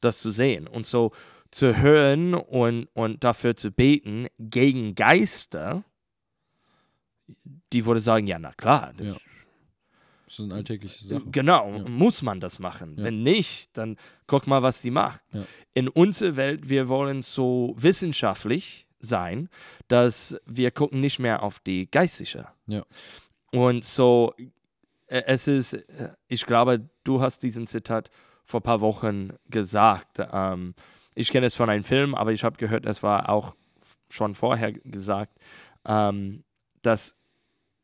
[0.00, 0.66] das zu sehen.
[0.66, 1.12] Und so
[1.50, 5.84] zu hören und, und dafür zu beten gegen Geister,
[7.72, 8.92] die würde sagen, ja, na klar.
[8.96, 9.16] das- Ja.
[10.26, 11.32] Das sind alltägliche Sachen.
[11.32, 11.88] Genau, Ja.
[11.88, 12.96] muss man das machen.
[12.96, 13.04] Ja.
[13.04, 15.20] Wenn nicht, dann guck mal, was die macht.
[15.32, 15.44] Ja.
[15.74, 19.48] In unserer Welt, wir wollen so wissenschaftlich sein,
[19.88, 22.48] dass wir gucken nicht mehr auf die geistliche.
[22.66, 22.84] Ja.
[23.52, 24.34] Und so,
[25.06, 28.10] äh, es ist, äh, ich glaube, du hast diesen Zitat
[28.44, 30.20] vor ein paar Wochen gesagt.
[30.32, 30.74] Ähm,
[31.14, 33.54] ich kenne es von einem Film, aber ich habe gehört, es war auch
[34.08, 35.38] schon vorher gesagt,
[35.84, 36.44] ähm,
[36.82, 37.14] dass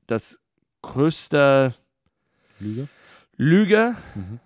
[0.06, 0.40] das
[0.82, 1.74] größte
[2.60, 2.88] Lüge?
[3.36, 4.40] Lüge, Mhm.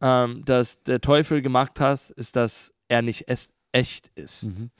[0.00, 3.26] ähm, dass der Teufel gemacht hat, ist, dass er nicht
[3.72, 4.44] echt ist.
[4.44, 4.70] Mhm.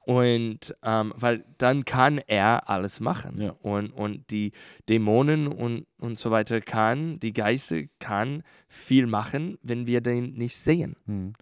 [0.00, 3.40] Und ähm, weil dann kann er alles machen.
[3.42, 3.50] Ja.
[3.60, 4.52] Und, und die
[4.88, 10.56] Dämonen und, und so weiter kann, die Geister kann viel machen, wenn wir den nicht
[10.56, 10.96] sehen.
[11.04, 11.34] Mhm.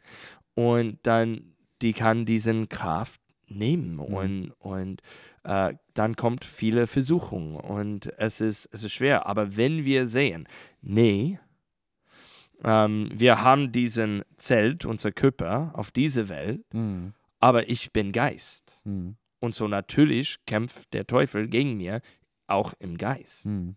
[0.55, 5.03] Und dann, die kann diesen Kraft nehmen und, und
[5.45, 9.27] äh, dann kommt viele Versuchung und es ist, es ist schwer.
[9.27, 10.49] Aber wenn wir sehen,
[10.83, 11.39] nee,
[12.65, 17.13] ähm, wir haben diesen Zelt, unser Körper auf diese Welt, Mhm.
[17.39, 18.81] aber ich bin Geist.
[18.85, 19.17] Mhm.
[19.41, 22.01] Und so natürlich kämpft der Teufel gegen mir,
[22.47, 23.47] auch im Geist.
[23.47, 23.77] Mhm.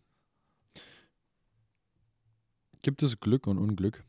[2.81, 4.03] Gibt es Glück und Unglück?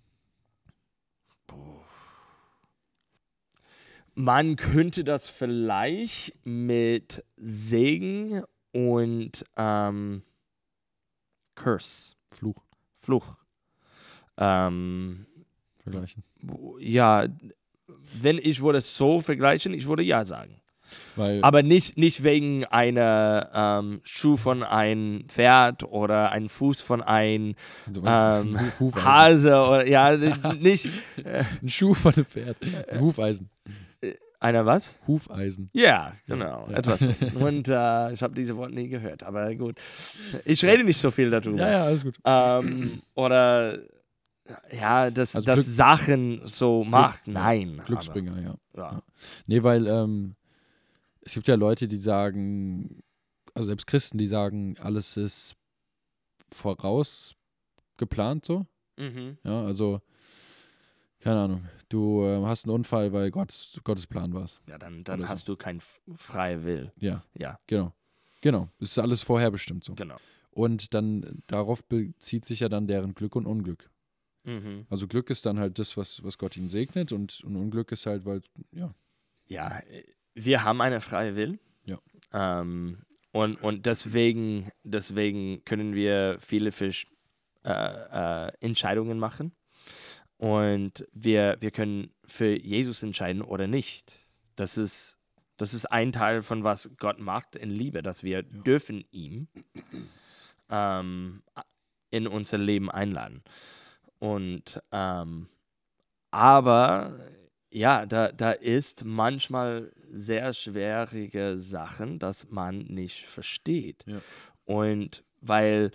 [4.15, 8.43] Man könnte das vielleicht mit Segen
[8.73, 10.23] und ähm,
[11.55, 12.63] Curse, Fluch
[13.01, 13.37] Fluch.
[14.37, 15.27] Ähm,
[15.83, 16.23] vergleichen.
[16.79, 17.27] ja,
[18.21, 20.61] wenn ich würde so vergleichen, ich würde ja sagen.
[21.15, 27.01] Weil, Aber nicht, nicht wegen einer ähm, Schuh von einem Pferd oder ein Fuß von
[27.01, 27.55] einem
[28.05, 29.05] ähm, Hufeisen.
[29.05, 30.17] Hase oder ja,
[30.61, 30.89] nicht
[31.25, 32.57] Ein Schuh von einem Pferd.
[32.89, 33.51] Ein Hufeisen.
[34.41, 34.99] Einer was?
[35.07, 35.71] Hufeisen.
[35.73, 36.79] Ja, genau, Ja.
[36.79, 37.03] etwas.
[37.35, 39.79] Und äh, ich habe diese Worte nie gehört, aber gut.
[40.45, 41.59] Ich rede nicht so viel darüber.
[41.59, 42.17] Ja, ja, alles gut.
[42.25, 43.79] Ähm, oder
[44.73, 47.27] ja, dass, Also dass Glück- Sachen so macht.
[47.27, 47.35] ja.
[47.35, 47.83] Nein.
[47.87, 48.55] Glücksbringer, ja.
[48.73, 49.03] Aber, ja.
[49.47, 50.35] Nee, weil ähm,
[51.21, 53.03] es gibt ja Leute, die sagen,
[53.55, 55.55] also selbst Christen, die sagen, alles ist
[56.51, 57.35] voraus
[57.97, 58.67] geplant so.
[58.97, 59.37] Mhm.
[59.45, 60.01] Ja, also,
[61.21, 64.61] keine Ahnung, du ähm, hast einen Unfall, weil Gott, Gottes Plan war es.
[64.67, 65.33] ja, dann, dann Oder so.
[65.33, 66.93] hast du kein f- freie Will.
[66.97, 67.93] Ja, Ja, genau.
[68.43, 68.69] Genau.
[68.79, 69.95] Es ist alles vorherbestimmt so.
[69.95, 70.17] genau.
[70.51, 73.91] Und dann darauf bezieht sich ja dann deren Glück und Unglück.
[74.45, 74.87] Mhm.
[74.89, 78.07] Also Glück ist dann halt das, was, was Gott ihnen segnet und, und Unglück ist
[78.07, 78.41] halt, weil,
[78.73, 78.95] ja.
[79.47, 80.05] Ja, äh,
[80.35, 81.59] wir haben eine freie Will.
[81.85, 81.99] Ja.
[82.33, 83.03] Ähm,
[83.33, 87.07] und, und deswegen, deswegen können wir viele Fisch,
[87.65, 89.53] äh, äh, Entscheidungen machen.
[90.41, 94.27] Und wir, wir können für Jesus entscheiden oder nicht.
[94.57, 95.19] Das ist,
[95.59, 99.49] das ist ein Teil von was Gott macht in Liebe, dass wir dürfen ihm
[100.71, 101.43] ähm,
[102.09, 103.43] in unser Leben einladen.
[104.19, 105.51] Und ähm,
[106.31, 107.21] aber
[107.71, 114.05] ja, da, da ist manchmal sehr schwierige Sachen, dass man nicht versteht.
[114.07, 114.23] Ja.
[114.65, 115.91] Und weil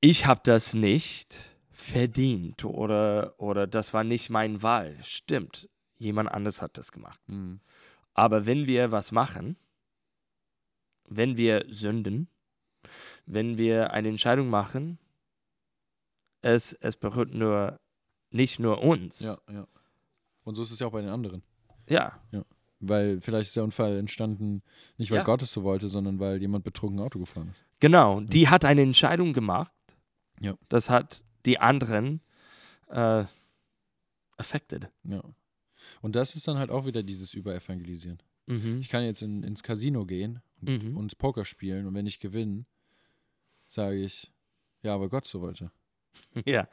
[0.00, 4.96] ich habe das nicht verdient oder, oder das war nicht mein Wahl.
[5.02, 7.20] Stimmt, jemand anders hat das gemacht.
[7.28, 7.60] Mhm.
[8.14, 9.56] Aber wenn wir was machen,
[11.08, 12.28] wenn wir sünden,
[13.26, 14.98] wenn wir eine Entscheidung machen,
[16.42, 17.78] es, es berührt nur
[18.30, 19.20] nicht nur uns.
[19.20, 19.66] Ja, ja.
[20.44, 21.42] Und so ist es ja auch bei den anderen.
[21.88, 22.20] Ja,
[22.80, 24.62] Weil vielleicht ist der Unfall entstanden,
[24.98, 25.24] nicht weil Ja.
[25.24, 27.64] Gott es so wollte, sondern weil jemand betrunken Auto gefahren ist.
[27.80, 28.20] genau.
[28.20, 29.72] Die hat eine Entscheidung gemacht.
[30.40, 30.54] Ja.
[30.68, 32.20] Das hat die anderen
[32.90, 33.24] äh,
[34.36, 34.88] affected.
[35.04, 35.22] Ja.
[36.00, 38.22] Und das ist dann halt auch wieder dieses Überevangelisieren.
[38.46, 38.78] Mhm.
[38.80, 40.96] Ich kann jetzt in, ins Casino gehen und, Mhm.
[40.96, 42.64] und Poker spielen und wenn ich gewinne,
[43.68, 44.32] sage ich,
[44.82, 45.70] ja, aber Gott so wollte.
[46.46, 46.68] Ja.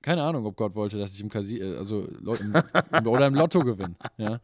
[0.00, 2.52] Keine Ahnung, ob Gott wollte, dass ich im Casino, also Lo- im,
[2.92, 3.94] im, oder im Lotto gewinne.
[4.18, 4.40] Ja.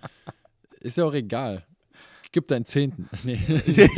[0.81, 1.67] Ist ja auch egal.
[2.31, 3.09] Gib deinen Zehnten.
[3.25, 3.39] Nee.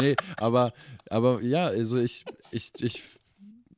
[0.00, 0.72] nee, aber,
[1.10, 3.02] aber ja, also ich, ich, ich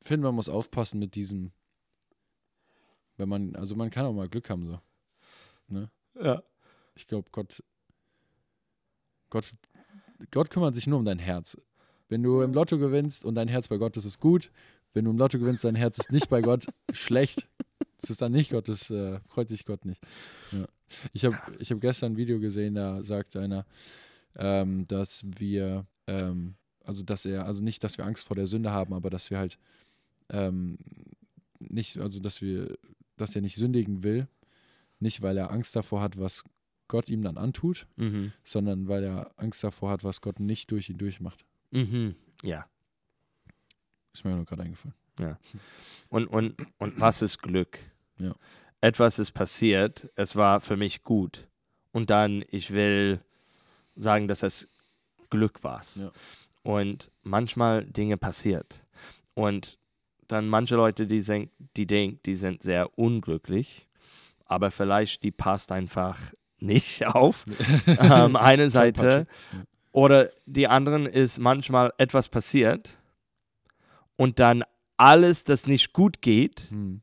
[0.07, 1.51] finde, man muss aufpassen mit diesem,
[3.17, 4.79] wenn man, also man kann auch mal Glück haben so.
[5.67, 5.89] Ne?
[6.21, 6.41] ja.
[6.95, 7.63] Ich glaube, Gott,
[9.29, 9.53] Gott,
[10.31, 11.57] Gott kümmert sich nur um dein Herz.
[12.09, 14.51] Wenn du im Lotto gewinnst und dein Herz bei Gott ist, ist gut.
[14.93, 17.47] Wenn du im Lotto gewinnst, dein Herz ist nicht bei Gott, schlecht.
[18.01, 20.01] Es ist dann nicht Gottes, äh, freut sich Gott nicht.
[20.51, 20.65] Ja.
[21.13, 23.65] Ich habe ich hab gestern ein Video gesehen, da sagt einer,
[24.35, 28.71] ähm, dass wir, ähm, also dass er, also nicht, dass wir Angst vor der Sünde
[28.71, 29.57] haben, aber dass wir halt
[30.29, 30.77] ähm,
[31.59, 32.77] nicht, also dass wir,
[33.17, 34.27] dass er nicht sündigen will,
[34.99, 36.43] nicht weil er Angst davor hat, was
[36.87, 38.31] Gott ihm dann antut, Mhm.
[38.43, 41.45] sondern weil er Angst davor hat, was Gott nicht durch ihn durchmacht.
[41.71, 42.15] Mhm.
[42.43, 42.65] Ja.
[44.13, 44.95] Ist mir nur gerade eingefallen.
[46.09, 47.79] Und, und, und was ist Glück?
[48.19, 48.35] Ja.
[48.81, 51.47] Etwas ist passiert, es war für mich gut.
[51.91, 53.19] Und dann, ich will
[53.95, 54.69] sagen, dass es
[55.31, 55.81] Glück war.
[55.95, 56.11] Ja.
[56.61, 58.83] Und manchmal Dinge passiert.
[59.33, 59.79] Und
[60.27, 63.87] dann manche Leute, die, denk, die denken, die sind sehr unglücklich,
[64.45, 66.17] aber vielleicht die passt einfach
[66.59, 67.45] nicht auf.
[68.01, 69.27] ähm, eine Seite.
[69.91, 72.97] Oder die anderen ist manchmal etwas passiert
[74.15, 74.63] und dann
[74.97, 77.01] alles, das nicht gut geht, Hm.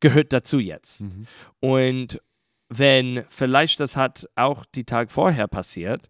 [0.00, 1.00] gehört dazu jetzt.
[1.00, 1.26] Mhm.
[1.60, 2.20] Und
[2.68, 6.08] wenn vielleicht das hat auch die Tag vorher passiert,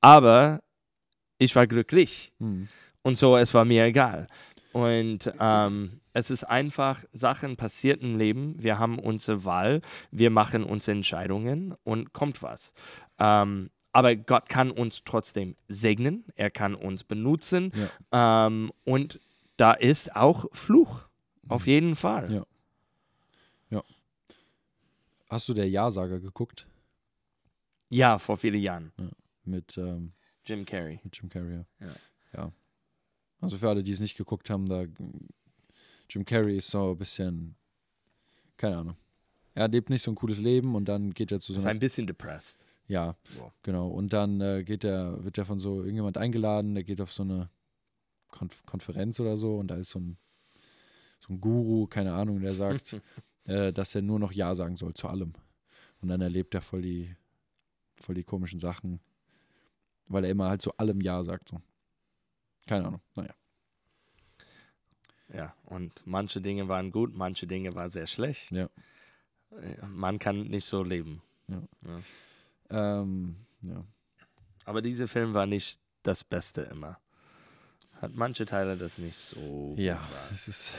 [0.00, 0.62] aber
[1.38, 2.68] ich war glücklich Hm.
[3.02, 4.26] und so, es war mir egal.
[4.72, 10.64] Und ähm, es ist einfach, Sachen passiert im Leben, wir haben unsere Wahl, wir machen
[10.64, 12.72] unsere Entscheidungen und kommt was.
[13.18, 17.72] Ähm, aber Gott kann uns trotzdem segnen, er kann uns benutzen
[18.12, 19.20] ähm, und
[19.56, 21.08] da ist auch Fluch,
[21.48, 22.32] auf jeden Fall.
[22.32, 22.46] Ja.
[25.30, 26.66] Hast du der Ja-Sager geguckt?
[27.88, 28.92] Ja, vor vielen Jahren.
[29.44, 30.12] Mit, ähm,
[30.44, 31.00] Jim Carrey.
[31.04, 31.54] mit Jim Carrey.
[31.54, 31.86] Ja.
[31.86, 31.94] Ja.
[32.34, 32.52] ja.
[33.40, 34.86] Also für alle, die es nicht geguckt haben, da
[36.10, 37.54] Jim Carrey ist so ein bisschen,
[38.56, 38.96] keine Ahnung.
[39.54, 41.70] er lebt nicht so ein cooles Leben und dann geht er zu so Ist einer,
[41.72, 42.66] ein bisschen depressed.
[42.88, 43.52] ja, Wow.
[43.62, 43.88] genau.
[43.88, 47.22] Und dann äh, geht er, wird er von so irgendjemand eingeladen, der geht auf so
[47.22, 47.48] eine
[48.28, 50.16] Konf Konferenz oder so und da ist so ein,
[51.20, 53.00] so ein Guru, keine Ahnung, der sagt,
[53.44, 55.32] äh, dass er nur noch Ja sagen soll zu allem.
[56.00, 57.14] Und dann erlebt er voll die,
[57.96, 59.00] voll die komischen Sachen,
[60.06, 61.50] weil er immer halt zu allem Ja sagt.
[61.50, 61.60] So.
[62.66, 63.00] Keine Ahnung.
[63.16, 63.34] Naja.
[65.32, 68.50] Ja, und manche Dinge waren gut, manche Dinge waren sehr schlecht.
[68.50, 68.68] Ja.
[69.52, 71.22] Äh, Man kann nicht so leben.
[72.70, 73.84] Ähm, ja.
[74.64, 76.98] Aber dieser Film war nicht das Beste immer.
[78.00, 79.74] Hat manche Teile das nicht so.
[79.76, 80.30] Ja, war.
[80.32, 80.74] es ist.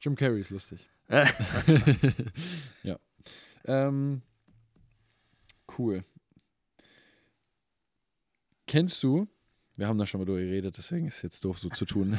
[0.00, 0.88] Jim Carrey ist lustig.
[1.08, 1.24] Ja.
[2.82, 2.98] ja.
[3.64, 4.22] Ähm,
[5.78, 6.04] cool.
[8.66, 9.28] Kennst du,
[9.76, 12.16] wir haben da schon mal drüber geredet, deswegen ist es jetzt doof so zu tun.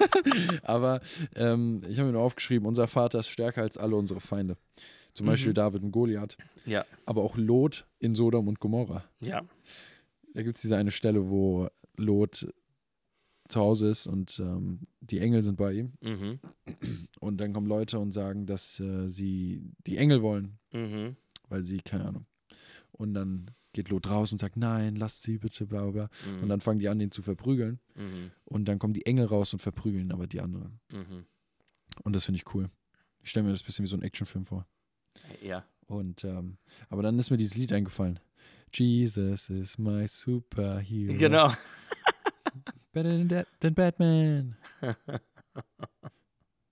[0.62, 1.00] Aber
[1.34, 4.56] ähm, ich habe mir nur aufgeschrieben, unser Vater ist stärker als alle unsere Feinde.
[5.14, 5.30] Zum Mhm.
[5.30, 6.36] Beispiel David und Goliath.
[6.64, 6.84] Ja.
[7.06, 9.04] Aber auch Lot in Sodom und Gomorra.
[9.20, 9.42] ja.
[10.34, 12.46] Da gibt es diese eine Stelle, wo Lot
[13.48, 15.92] zu Hause ist und ähm, die Engel sind bei ihm.
[16.00, 16.38] Mhm.
[17.18, 21.16] Und dann kommen Leute und sagen, dass äh, sie die Engel wollen, Mhm.
[21.48, 22.26] weil sie, keine Ahnung.
[22.92, 25.90] Und dann geht Lot raus und sagt, nein, lasst sie bitte, bla bla.
[25.90, 26.10] bla.
[26.26, 26.42] Mhm.
[26.42, 27.80] Und dann fangen die an, ihn zu verprügeln.
[27.94, 28.30] Mhm.
[28.44, 30.80] Und dann kommen die Engel raus und verprügeln aber die anderen.
[30.90, 31.26] Mhm.
[32.02, 32.70] Und das finde ich cool.
[33.22, 34.66] Ich stelle mir das ein bisschen wie so ein Actionfilm vor.
[35.42, 35.64] Ja.
[35.86, 38.20] Und, ähm, aber dann ist mir dieses Lied eingefallen.
[38.72, 41.16] Jesus is my superhero.
[41.16, 41.52] Genau.
[42.92, 44.56] Better than, that, than Batman.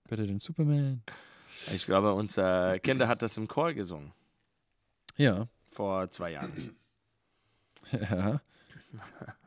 [0.09, 1.03] Better than Superman.
[1.73, 4.13] Ich glaube, unser Kinder hat das im Chor gesungen.
[5.15, 5.47] Ja.
[5.71, 6.51] Vor zwei Jahren.
[7.91, 8.41] Ja.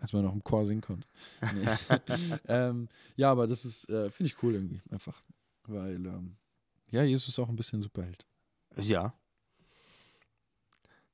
[0.00, 1.06] Als man noch im Chor singen konnte.
[1.54, 1.66] Nee.
[2.48, 5.22] ähm, ja, aber das ist, äh, finde ich cool irgendwie, einfach.
[5.64, 6.36] Weil, ähm,
[6.90, 8.26] ja, Jesus ist auch ein bisschen Superheld.
[8.76, 9.14] Ja.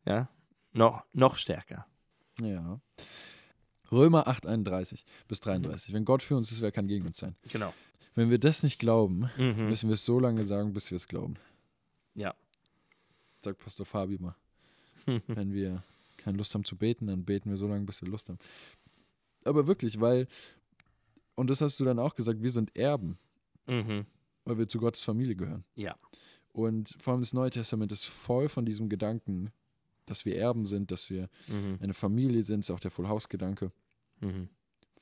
[0.05, 0.29] Ja.
[0.73, 1.87] Noch, noch stärker.
[2.41, 2.81] Ja.
[3.91, 5.93] Römer 8, 31 bis 33.
[5.95, 7.37] Wenn Gott für uns ist, wer kann gegen uns sein?
[7.51, 7.73] Genau.
[8.15, 9.69] Wenn wir das nicht glauben, Mhm.
[9.69, 11.37] müssen wir es so lange sagen, bis wir es glauben.
[12.15, 12.35] Ja.
[13.45, 14.35] Sagt Pastor Fabi mal.
[15.27, 15.83] Wenn wir
[16.27, 18.39] keine Lust haben zu beten, dann beten wir so lange, bis wir Lust haben.
[19.45, 20.27] Aber wirklich, weil,
[21.37, 23.17] und das hast du dann auch gesagt, wir sind Erben,
[23.69, 24.07] mhm.
[24.45, 25.65] weil wir zu Gottes Familie gehören.
[25.77, 25.95] Ja.
[26.53, 29.53] Und vor allem das Neue Testament ist voll von diesem Gedanken,
[30.05, 31.79] dass wir Erben sind, dass wir Mhm.
[31.81, 33.71] eine Familie sind, ist auch der Full House Gedanke.
[34.21, 34.49] Mhm.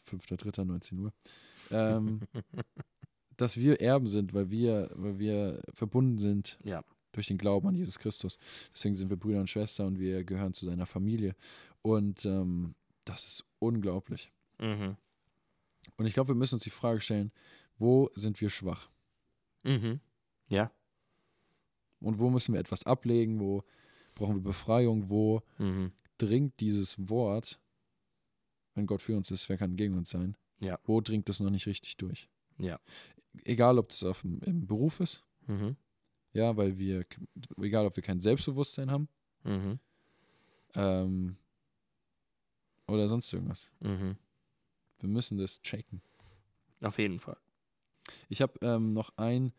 [0.06, 1.12] 5.3., 19 Uhr.
[1.70, 2.20] Ähm,
[3.38, 6.84] dass wir Erben sind, weil wir, weil wir verbunden sind Ja.
[7.14, 8.38] Durch den Glauben an Jesus Christus.
[8.72, 11.34] Deswegen sind wir Brüder und Schwester und wir gehören zu seiner Familie.
[11.82, 12.74] Und ähm,
[13.04, 14.32] das ist unglaublich.
[14.58, 14.96] Mhm.
[15.96, 17.32] Und ich glaube, wir müssen uns die Frage stellen,
[17.78, 18.90] wo sind wir schwach?
[19.62, 20.00] Mhm.
[20.48, 20.70] Ja.
[22.00, 23.40] Und wo müssen wir etwas ablegen?
[23.40, 23.64] Wo
[24.14, 25.08] brauchen wir Befreiung?
[25.10, 25.92] Wo Mhm.
[26.18, 27.60] dringt dieses Wort,
[28.74, 30.36] wenn Gott für uns ist, wer kann gegen uns sein?
[30.60, 30.78] Ja.
[30.84, 32.28] Wo dringt das noch nicht richtig durch?
[32.58, 32.78] Ja.
[33.44, 35.76] Egal, ob das auf dem, im Beruf ist, Mhm.
[36.34, 37.06] Ja, weil wir,
[37.62, 39.08] egal, ob wir kein Selbstbewusstsein haben,
[39.44, 39.78] Mhm.
[40.74, 41.36] ähm,
[42.86, 43.70] oder sonst irgendwas.
[43.80, 44.16] Mhm.
[45.00, 46.02] Wir müssen das checken.
[46.82, 47.36] Auf jeden Fall.
[48.28, 49.52] Ich habe ähm, noch ein,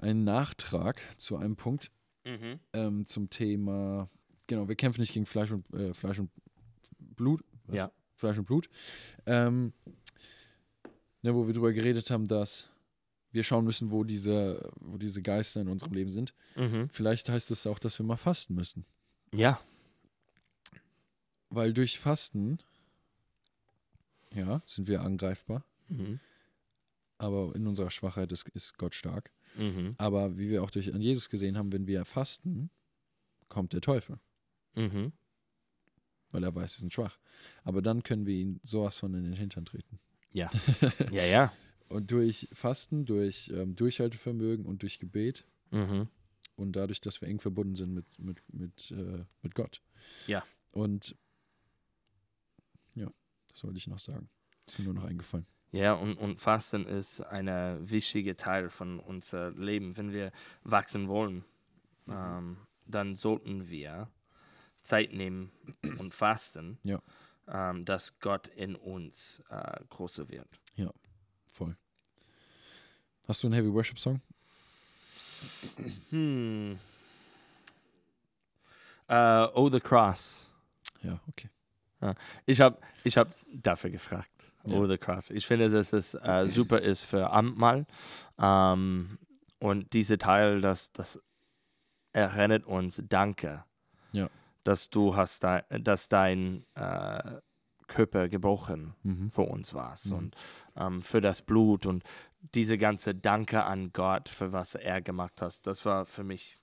[0.00, 1.90] einen Nachtrag zu einem Punkt
[2.24, 2.60] Mhm.
[2.74, 4.08] ähm, zum Thema,
[4.46, 6.30] genau, wir kämpfen nicht gegen Fleisch und, äh, Fleisch und
[6.98, 7.42] Blut.
[7.66, 7.76] Was?
[7.76, 7.92] Ja.
[8.16, 8.68] Fleisch und Blut.
[9.24, 9.72] Ähm,
[11.22, 12.70] ne, wo wir darüber geredet haben, dass
[13.30, 16.34] wir schauen müssen, wo diese, wo diese Geister in unserem Leben sind.
[16.56, 16.88] Mhm.
[16.90, 18.84] Vielleicht heißt es auch, dass wir mal fasten müssen.
[19.34, 19.60] Ja.
[21.50, 22.58] Weil durch Fasten,
[24.34, 25.64] ja, sind wir angreifbar.
[25.88, 26.20] Mhm.
[27.18, 29.32] Aber in unserer Schwachheit ist, ist Gott stark.
[29.56, 29.94] Mhm.
[29.98, 32.70] Aber wie wir auch durch an Jesus gesehen haben, wenn wir fasten,
[33.48, 34.18] kommt der Teufel,
[34.74, 35.12] Mhm.
[36.30, 37.18] weil er weiß, wir sind schwach.
[37.64, 39.98] Aber dann können wir ihn sowas von in den Hintern treten.
[40.32, 40.50] Ja.
[41.10, 41.52] Ja, ja.
[41.88, 46.08] Und durch Fasten, durch ähm, Durchhaltevermögen und durch Gebet Mhm.
[46.56, 49.82] und dadurch, dass wir eng verbunden sind mit, mit, mit, äh, mit Gott.
[50.26, 50.42] Ja.
[50.72, 51.14] Und
[52.94, 53.10] ja,
[53.52, 54.28] das wollte ich noch sagen.
[54.66, 55.46] Ist mir nur noch eingefallen.
[55.72, 57.46] Ja, und, und Fasten ist ein
[57.90, 59.96] wichtiger Teil von unser Leben.
[59.98, 60.32] Wenn wir
[60.64, 61.44] wachsen wollen,
[62.08, 64.08] ähm, dann sollten wir
[64.80, 65.50] Zeit nehmen
[65.98, 67.02] und fasten, Ja.
[67.46, 70.48] ähm, dass Gott in uns äh, größer wird.
[71.58, 71.76] Voll.
[73.26, 74.20] Hast du einen Heavy Worship Song?
[76.10, 76.78] Hm.
[79.08, 80.48] Äh, oh, the Cross.
[81.02, 81.48] Ja, okay.
[82.46, 84.52] Ich habe ich hab dafür gefragt.
[84.64, 84.76] Ja.
[84.76, 85.30] Oh, the Cross.
[85.30, 87.86] Ich finde, dass es äh, super ist für Amtmal.
[88.38, 89.18] Ähm,
[89.58, 91.20] und dieser Teil, dass, dass
[92.12, 93.64] erinnert uns, danke,
[94.12, 94.28] Ja.
[94.62, 97.40] dass du hast, da, dass dein äh,
[97.88, 99.30] Körper gebrochen Mhm.
[99.32, 100.16] für uns warst Mhm.
[100.16, 100.36] und
[100.76, 102.04] ähm, für das Blut und
[102.54, 106.58] diese ganze Danke an Gott für was er gemacht hat, das war für mich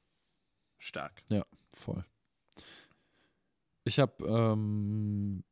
[0.78, 1.22] stark.
[1.72, 2.06] Voll.
[3.84, 5.44] Ich habe ähm,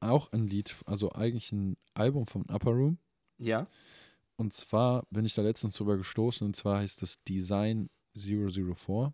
[0.00, 2.98] auch ein Lied, also eigentlich ein Album von Upper Room.
[3.38, 3.66] Ja?
[4.36, 9.12] Und zwar bin ich da letztens drüber gestoßen und zwar heißt das Design 004.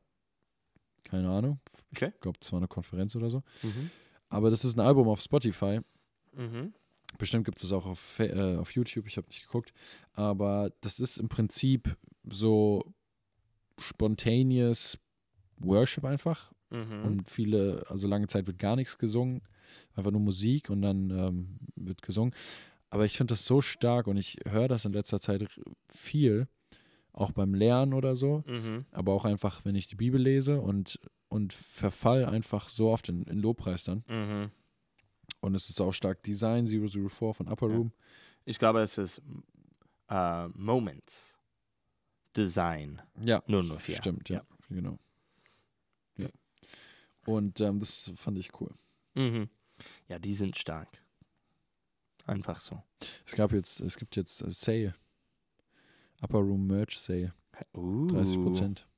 [1.04, 1.60] Keine Ahnung.
[1.92, 2.12] Okay.
[2.14, 3.42] Ich glaube, es war eine Konferenz oder so.
[3.62, 3.90] Mhm.
[4.34, 5.80] Aber das ist ein Album auf Spotify.
[6.36, 6.72] Mhm.
[7.18, 9.72] Bestimmt gibt es das auch auf, äh, auf YouTube, ich habe nicht geguckt.
[10.12, 11.96] Aber das ist im Prinzip
[12.28, 12.92] so
[13.78, 14.98] spontaneous
[15.58, 16.52] Worship einfach.
[16.70, 17.04] Mhm.
[17.04, 19.42] Und viele, also lange Zeit wird gar nichts gesungen,
[19.94, 22.34] einfach nur Musik und dann ähm, wird gesungen.
[22.90, 25.46] Aber ich finde das so stark und ich höre das in letzter Zeit
[25.88, 26.48] viel,
[27.12, 28.84] auch beim Lernen oder so, Mhm.
[28.90, 30.98] aber auch einfach, wenn ich die Bibel lese und,
[31.34, 34.04] und verfall einfach so oft in, in Lobpreis dann.
[34.06, 34.50] Mhm.
[35.40, 37.66] Und es ist auch stark Design 004 von Upper.
[37.66, 37.92] Room.
[38.44, 39.20] Ich glaube, es ist
[40.08, 41.36] äh, Moments
[42.36, 43.96] Design Ja, 004.
[43.96, 44.44] stimmt, ja, Ja.
[44.68, 44.98] genau.
[46.18, 46.28] Ja.
[47.26, 48.72] Und ähm, das fand ich cool.
[49.14, 49.48] Mhm.
[50.06, 51.02] Ja, die sind stark.
[52.26, 52.80] Einfach so.
[53.26, 54.94] Es gab jetzt, es gibt jetzt äh, Sale.
[56.22, 57.34] Upper Room Merch Sale.
[57.76, 58.88] Uh, 30 Prozent.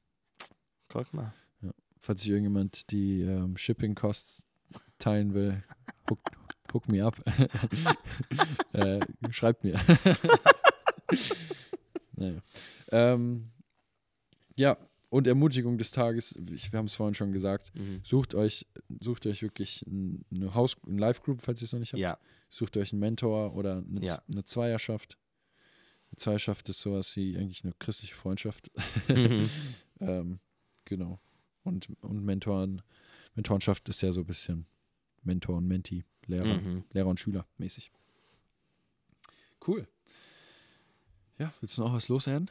[0.88, 1.32] Guck mal.
[2.06, 4.44] Falls sich irgendjemand die ähm, Shipping Costs
[5.00, 5.64] teilen will,
[6.08, 6.20] hook,
[6.72, 7.16] hook me up.
[8.72, 9.00] äh,
[9.32, 9.74] schreibt mir.
[12.12, 12.40] naja.
[12.92, 13.50] Ähm,
[14.56, 14.76] ja,
[15.10, 18.02] und Ermutigung des Tages, ich, wir haben es vorhin schon gesagt, Mhm.
[18.04, 18.68] sucht euch,
[19.00, 22.00] sucht euch wirklich ein- eine Haus, eine Live-Group, falls ihr es noch nicht habt.
[22.00, 24.22] Ja, Sucht euch einen Mentor oder eine, Ja.
[24.30, 25.18] eine Zweierschaft.
[26.10, 28.70] Eine Zweierschaft ist sowas wie eigentlich eine christliche Freundschaft.
[29.08, 29.50] Mhm.
[30.00, 30.38] ähm,
[30.84, 31.18] genau.
[31.66, 32.82] Und, und Mentoren,
[33.34, 34.66] Mentorenschaft ist ja so ein bisschen
[35.22, 36.84] Mentor und Menti, Lehrer, mhm.
[36.92, 37.90] Lehrer und Schüler mäßig.
[39.66, 39.86] Cool.
[41.38, 42.50] Ja, willst du noch was loswerden?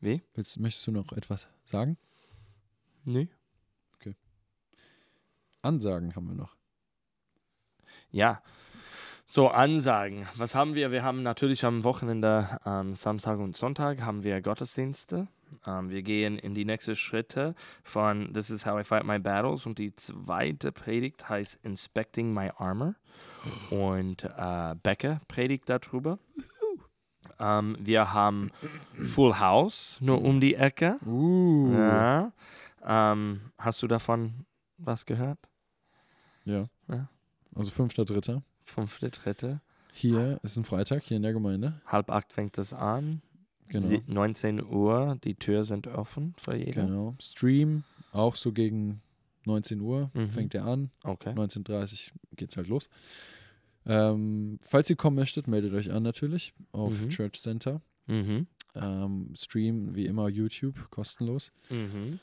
[0.00, 0.22] Wie?
[0.34, 1.96] Willst, möchtest du noch etwas sagen?
[3.04, 3.28] Nee.
[5.64, 6.56] Ansagen haben wir noch.
[8.10, 8.42] Ja.
[9.24, 10.28] So, Ansagen.
[10.36, 10.92] Was haben wir?
[10.92, 15.28] Wir haben natürlich am Wochenende, ähm, Samstag und Sonntag, haben wir Gottesdienste.
[15.66, 19.66] Ähm, wir gehen in die nächsten Schritte von This is how I fight my battles
[19.66, 22.94] und die zweite Predigt heißt Inspecting my armor
[23.70, 26.18] und äh, Becke predigt darüber.
[27.38, 28.50] Ähm, wir haben
[29.02, 30.98] Full House nur um die Ecke.
[31.06, 31.72] Uh.
[31.72, 32.32] Ja.
[32.84, 34.46] Ähm, hast du davon
[34.78, 35.38] was gehört?
[36.44, 36.66] Ja.
[36.88, 37.08] Ja.
[37.54, 38.42] Also 5.3.
[38.64, 39.60] Fünfte, dritte.
[39.92, 41.80] Hier ist ein Freitag, hier in der Gemeinde.
[41.86, 43.22] Halb acht fängt es an.
[43.68, 43.86] Genau.
[43.86, 46.72] Sie- 19 Uhr, die Tür sind offen für jeden.
[46.86, 47.14] Genau.
[47.20, 49.00] Stream, auch so gegen
[49.46, 50.28] 19 Uhr Mhm.
[50.28, 50.90] fängt er an.
[51.02, 51.32] Okay.
[51.34, 52.88] 19.30 geht's halt los.
[53.86, 57.08] Ähm, falls ihr kommen möchtet, meldet euch an natürlich auf Mhm.
[57.10, 57.82] Church Center.
[58.06, 58.46] Mhm.
[58.74, 61.52] Ähm, Stream wie immer YouTube, kostenlos.
[61.70, 62.18] Mhm.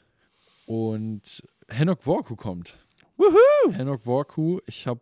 [0.65, 2.77] Und Henok Worku kommt.
[3.17, 3.71] Woohoo!
[3.73, 5.01] Henok Worku, ich habe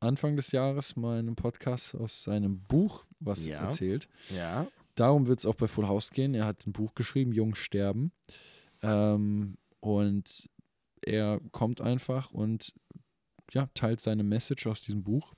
[0.00, 3.58] Anfang des Jahres einem Podcast aus seinem Buch was Ja.
[3.64, 4.08] erzählt.
[4.36, 4.66] Ja.
[4.98, 6.34] Darum wird es auch bei Full House gehen.
[6.34, 8.12] Er hat ein Buch geschrieben, Jung sterben.
[8.82, 10.48] Ähm, und
[11.02, 12.74] er kommt einfach und
[13.52, 15.34] ja, teilt seine Message aus diesem Buch.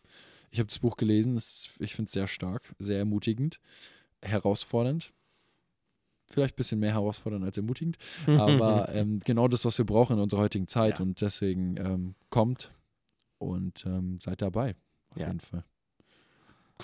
[0.50, 3.60] Ich habe das Buch gelesen, es, ich finde es sehr stark, sehr ermutigend,
[4.22, 5.12] herausfordernd.
[6.26, 10.22] Vielleicht ein bisschen mehr herausfordernd als ermutigend, aber ähm, genau das, was wir brauchen in
[10.22, 10.98] unserer heutigen Zeit.
[10.98, 11.04] Ja.
[11.04, 12.72] Und deswegen ähm, kommt
[13.38, 14.74] und ähm, seid dabei.
[15.10, 15.26] Auf Ja.
[15.26, 15.64] jeden Fall.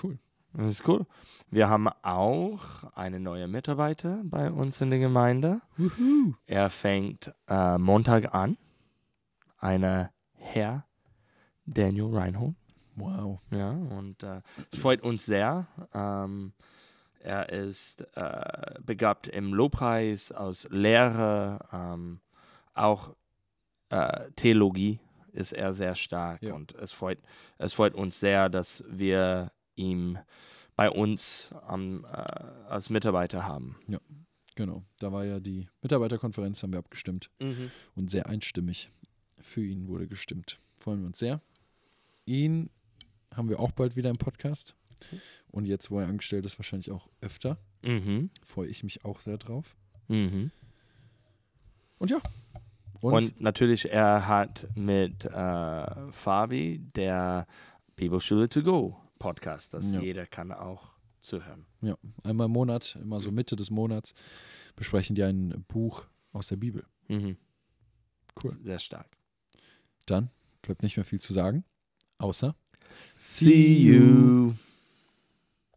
[0.03, 0.19] Cool.
[0.53, 1.07] Das ist cool.
[1.49, 5.61] Wir haben auch eine neue Mitarbeiter bei uns in der Gemeinde.
[6.47, 8.57] Er fängt äh, Montag an.
[9.59, 10.85] Einer Herr
[11.65, 12.55] Daniel Reinhold.
[12.97, 13.41] Wow.
[13.51, 14.41] Ja, und äh,
[14.73, 15.69] es freut uns sehr.
[15.95, 16.53] Ähm,
[17.21, 22.21] er ist äh, begabt im Lobpreis, aus Lehre, ähm,
[22.75, 23.15] auch
[23.91, 25.01] äh, Theologie
[25.33, 26.43] ist er sehr stark.
[26.43, 26.55] Ja.
[26.55, 27.19] Und es freut,
[27.59, 30.19] es freut uns sehr, dass wir ihn
[30.77, 32.09] bei uns am, äh,
[32.69, 33.77] als Mitarbeiter haben.
[34.55, 34.85] Genau.
[34.99, 37.31] Da war ja die Mitarbeiterkonferenz, haben wir abgestimmt.
[37.95, 38.91] und sehr einstimmig
[39.39, 40.61] für ihn wurde gestimmt.
[40.79, 41.41] Freuen wir uns sehr.
[42.27, 42.71] Ihn
[43.35, 44.75] haben wir auch bald wieder im Podcast.
[45.51, 47.59] Und jetzt, wo er angestellt ist, wahrscheinlich auch öfter.
[47.83, 48.31] Mhm.
[48.43, 49.77] Freue ich mich auch sehr drauf.
[50.09, 50.51] Mhm.
[51.99, 52.21] Und ja.
[53.01, 57.47] Und, Und, natürlich, er hat mit äh, Fabi der
[57.95, 60.01] Bibelschule to go Podcast, das Ja.
[60.01, 60.93] jeder kann auch
[61.23, 61.67] zuhören.
[61.81, 64.15] ja, einmal im Monat, immer so Mitte des Monats,
[64.77, 66.85] besprechen die ein Buch aus der Bibel.
[67.09, 67.37] Mhm.
[68.43, 68.57] Cool.
[68.63, 69.17] Sehr stark.
[70.07, 70.31] Dann
[70.63, 71.65] bleibt nicht mehr viel zu sagen,
[72.19, 72.55] außer
[73.15, 74.53] See you.